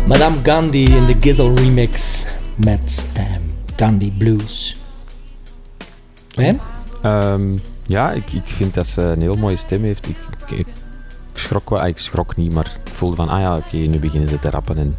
[0.09, 3.41] Madame Gandhi in de Gizzle remix met ehm,
[3.75, 4.75] Gandhi Blues.
[6.35, 6.59] Wijn?
[7.01, 7.57] Ehm,
[7.87, 10.07] ja, ik, ik vind dat ze een heel mooie stem heeft.
[10.07, 10.67] Ik, ik, ik
[11.33, 14.29] schrok wel, ah, ik schrok niet, maar ik voelde van, ah ja, oké, nu beginnen
[14.29, 14.77] ze te rappen.
[14.77, 14.95] En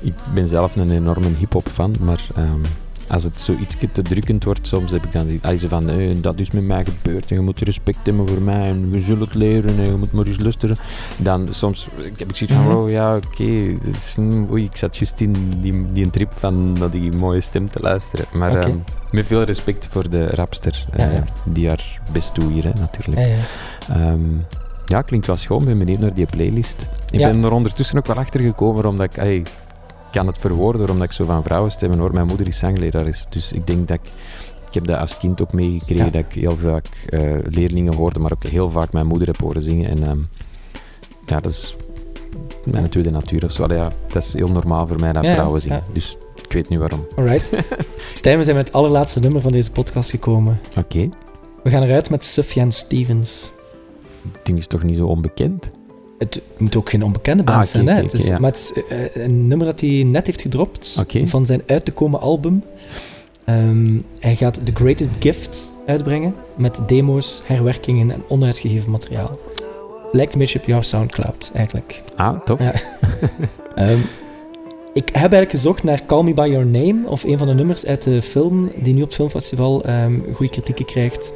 [0.00, 2.60] ik ben zelf een enorme hip-hop fan, maar ehm,
[3.12, 5.90] als het zo iets te drukkend wordt, soms heb ik dan die- ze van,
[6.20, 9.22] dat is met mij gebeurd en je moet respect hebben voor mij en we zullen
[9.22, 10.76] het leren en je moet maar eens luisteren.
[11.18, 11.88] Dan soms
[12.18, 12.74] heb ik zoiets van, Mhm.
[12.74, 14.16] oh ja, oké, dus,
[14.50, 18.24] oei, ik zat juist in die, die trip van die mooie stem te luisteren.
[18.32, 18.76] Maar ehm,
[19.10, 23.18] met veel respect voor de rapster, Ja, eh, die haar best doet hier, hè, natuurlijk.
[23.28, 23.40] Ja, ja.
[24.10, 24.22] Ehm,
[24.86, 25.64] ja, klinkt wel schoon.
[25.64, 26.88] ben benieuwd naar die playlist.
[27.10, 27.30] Ik Ja.
[27.30, 29.16] ben er ondertussen ook wel achter gekomen, omdat ik
[30.12, 32.12] kan het verwoorden, omdat ik zo van vrouwenstemmen hoor.
[32.12, 34.10] Mijn moeder is zangleraar, is, dus ik denk dat ik...
[34.68, 36.10] Ik heb dat als kind ook meegekregen, Ja.
[36.10, 39.60] dat ik heel vaak eh, leerlingen hoorde, maar ook heel vaak mijn moeder heb horen
[39.62, 39.90] zingen.
[39.90, 40.18] En ehm,
[41.26, 41.76] ja, dat is
[42.64, 43.62] mijn tweede natuur of zo.
[43.62, 45.82] Allee, ja, dat is heel normaal voor mij dat Ja, vrouwen zingen.
[45.86, 45.92] ja.
[45.92, 47.06] Dus ik weet niet waarom.
[47.16, 47.50] Alright.
[48.12, 50.60] Stijn, we zijn met het allerlaatste nummer van deze podcast gekomen.
[50.78, 51.08] Oké,
[51.62, 53.52] We gaan eruit met Sufjan Stevens.
[54.32, 55.70] het ding is toch niet zo onbekend?
[56.22, 57.94] Het moet ook geen onbekende band Ah, zijn, hè?
[57.94, 58.38] het is, ja.
[58.38, 61.92] Maar het is eh, een nummer dat hij net heeft gedropt van zijn uit te
[61.92, 62.62] komen album.
[63.44, 69.38] Ehm, hij gaat The Greatest Gift uitbrengen met demo's, herwerkingen en onuitgegeven materiaal.
[70.12, 72.02] Lijkt een beetje op jouw Soundcloud, eigenlijk.
[72.16, 72.36] Ah.
[72.58, 72.72] Ja.
[73.74, 73.98] Ehm,
[74.94, 77.86] ik heb eigenlijk gezocht naar Call Me By Your Name, of een van de nummers
[77.86, 81.32] uit de film, die nu op het filmfestival ehm goede kritieken krijgt,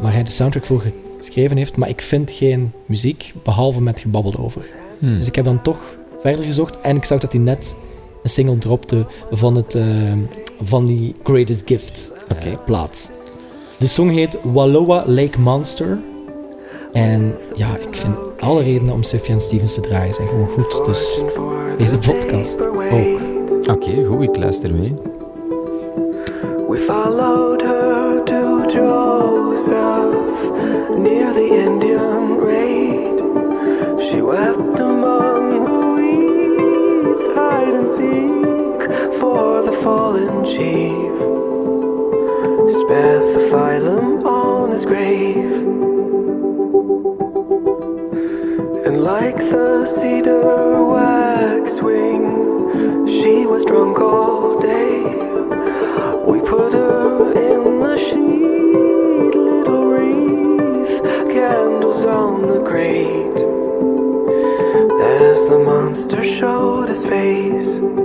[0.00, 0.82] waar hij de soundtrack voor
[1.24, 4.62] geschreven heeft, maar ik vind geen muziek, behalve met gebabbel over.
[4.98, 5.16] Hmm.
[5.16, 7.74] Dus ik heb dan toch verder gezocht en ik zag dat hij net
[8.22, 10.18] een single dropte van, het, ehm,
[10.62, 13.10] van die Greatest Gift eh, plaat.
[13.78, 15.98] De song heet Wallowa Lake Monster.
[16.92, 20.84] En ja, ik vind alle redenen om Sufjan Stevens te draaien zijn gewoon goed.
[20.84, 21.20] Dus
[21.78, 23.20] deze podcast ook.
[23.66, 24.94] Oké, goed, ik luister mee.
[26.68, 30.03] We followed her to Joseph
[30.90, 33.18] near the Indian raid.
[34.06, 38.80] She wept among the weeds, hide and seek
[39.18, 41.14] for the fallen chief.
[42.80, 45.52] Spare the phylum on his grave.
[48.86, 52.26] And like the cedar waxwing,
[53.06, 55.02] she was drunk all day.
[56.26, 58.53] We put her in the sheet,
[62.14, 63.40] on the grate.
[65.00, 68.03] As the monster showed his face.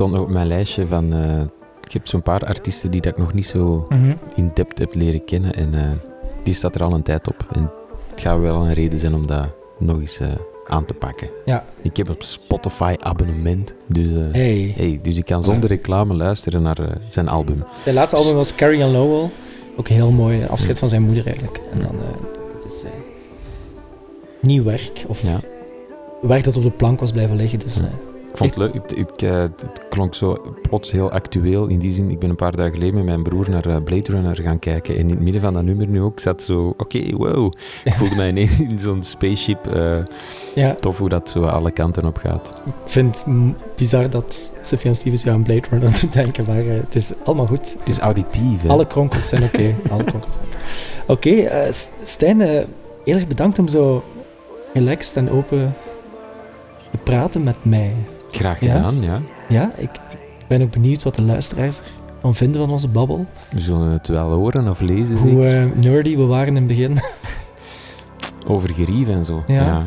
[0.00, 1.12] Stond nog op mijn lijstje van...
[1.12, 1.40] eh,
[1.86, 4.14] ik heb zo'n paar artiesten die dat ik nog niet zo Mhm.
[4.34, 5.54] in depth heb leren kennen.
[5.54, 5.80] En eh,
[6.42, 7.46] die staat er al een tijd op.
[7.52, 7.70] En
[8.10, 9.46] het gaat wel een reden zijn om dat
[9.78, 10.28] nog eens eh,
[10.68, 11.28] aan te pakken.
[11.44, 11.64] Ja.
[11.82, 13.74] Ik heb op Spotify abonnement.
[13.86, 14.72] Dus, Hey.
[14.76, 16.78] hey, dus ik kan zonder reclame luisteren naar
[17.08, 17.64] zijn album.
[17.82, 19.30] Zijn laatste album was Carrie on Lowell.
[19.76, 21.60] Ook een heel mooi afscheid van zijn moeder eigenlijk.
[21.72, 21.94] En dan,
[22.52, 22.82] dat is
[24.40, 25.04] nieuw werk.
[25.06, 25.40] Of Ja.
[26.22, 27.58] werk dat op de plank was blijven liggen.
[27.58, 27.80] Dus,
[28.48, 28.74] vond het leuk.
[28.74, 31.66] Het, ik, eh, het klonk zo plots heel actueel.
[31.66, 34.10] In die zin, ik ben een paar dagen geleden met mijn broer naar eh, Blade
[34.12, 34.94] Runner gaan kijken.
[34.94, 36.74] En in het midden van dat nummer nu ook zat zo...
[36.76, 37.52] Oké, wow.
[37.84, 39.66] Ik voelde mij ineens in zo'n spaceship.
[39.66, 39.98] eh,
[40.54, 40.74] Ja.
[40.74, 42.48] Tof hoe dat zo alle kanten op gaat.
[42.66, 43.34] Ik vind het
[43.76, 47.76] bizar dat Sufjan Stevens jou aan Blade Runner doet denken, maar het is allemaal goed.
[47.78, 48.68] Het is auditief, hè?
[48.68, 49.74] Alle kronkels zijn oké.
[49.92, 50.46] Alle kronkels zijn
[51.06, 51.48] oké.
[51.72, 54.02] S- Stijn, heel erg bedankt om zo
[54.74, 55.74] relaxed en open
[56.90, 57.94] te praten met mij.
[58.30, 59.20] Graag gedaan, ja.
[59.48, 59.90] Ja, ik,
[60.38, 61.80] ik ben ook benieuwd wat de luisteraars
[62.14, 63.26] ervan vinden van onze babbel.
[63.50, 65.16] We zullen het wel horen of lezen.
[65.16, 66.98] Hoe eh, nerdy we waren in het begin.
[68.46, 69.42] Over gerief en zo.
[69.46, 69.54] Ja.
[69.64, 69.82] Ja.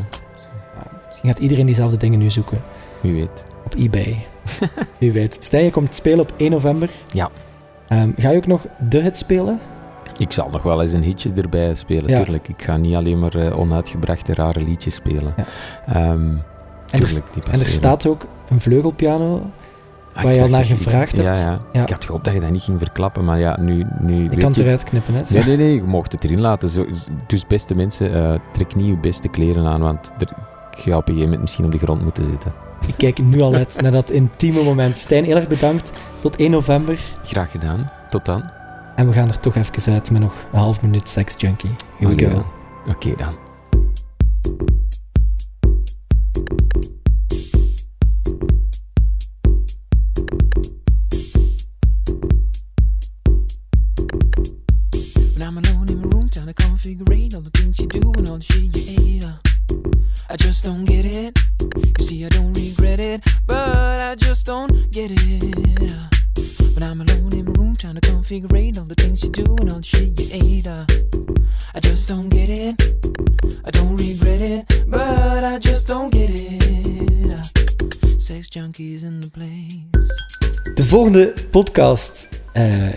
[1.06, 2.62] Misschien gaat iedereen diezelfde dingen nu zoeken.
[3.00, 3.44] Wie weet.
[3.64, 4.20] Op eBay.
[5.00, 5.36] Wie weet.
[5.40, 6.90] Stijn, je komt spelen op 1 november.
[7.12, 7.30] Ja.
[7.88, 9.60] Ehm, ga je ook nog de hit spelen?
[10.18, 12.22] Ik zal nog wel eens een hitje erbij spelen, Ja.
[12.22, 12.48] tuurlijk.
[12.48, 15.34] Ik ga niet alleen maar eh, onuitgebrachte rare liedjes spelen.
[15.36, 15.44] Ja.
[15.86, 16.40] Ehm, En
[16.90, 17.68] er, tuurlijk, die en er passeren.
[17.72, 19.42] staat ook een vleugelpiano
[20.14, 21.38] Ah, waar je al naar gevraagd hebt.
[21.38, 21.82] Ja, ja.
[21.82, 23.86] Ik had gehoopt dat je dat niet ging verklappen, maar ja, nu...
[24.00, 25.20] nu Ik kan het eruit knippen, hè.
[25.28, 26.68] Nee, nee, nee, je mocht het erin laten.
[26.68, 26.86] Zo,
[27.26, 30.28] dus beste mensen, eh, trek niet je beste kleren aan, want er,
[30.76, 32.52] je gaat op een gegeven moment misschien op de grond moeten zitten.
[32.86, 34.98] Ik kijk nu al uit naar dat intieme moment.
[34.98, 35.92] Stijn, heel erg bedankt.
[36.20, 36.98] Tot 1 november.
[37.24, 37.90] Graag gedaan.
[38.10, 38.50] Tot dan.
[38.96, 41.74] En we gaan er toch even uit met nog een half minuut Sex Junkie.
[41.98, 42.44] Here we go.
[42.90, 43.34] Oké dan.
[81.14, 82.88] Volgende podcast eh,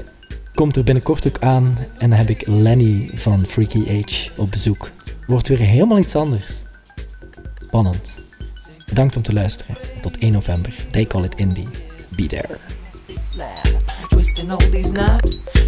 [0.54, 1.78] komt er binnenkort ook aan.
[1.98, 4.92] En dan heb ik Lenny van Freaky Age op bezoek.
[5.28, 6.64] Wordt weer helemaal iets anders.
[7.58, 8.16] Spannend.
[8.86, 9.76] Bedankt om te luisteren.
[10.02, 10.74] Tot 1 november.
[10.92, 11.68] They call it indie.
[12.16, 12.60] Be there.
[14.50, 14.92] all these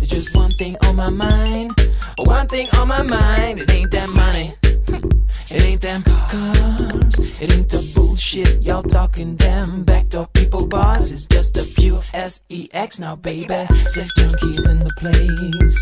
[0.02, 1.72] just one thing on my mind.
[2.16, 3.60] One thing on my mind.
[3.60, 4.59] It ain't that money.
[4.92, 7.20] It ain't them cars.
[7.42, 9.36] It ain't the bullshit y'all talking.
[9.38, 11.12] Them backdoor people bars.
[11.12, 13.66] It's just a few sex now, baby.
[13.88, 15.82] Sex junkies in the place.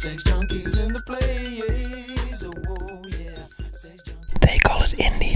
[0.00, 2.42] Sex junkies in the place.
[2.44, 2.52] Oh.
[4.40, 5.35] They call it indie.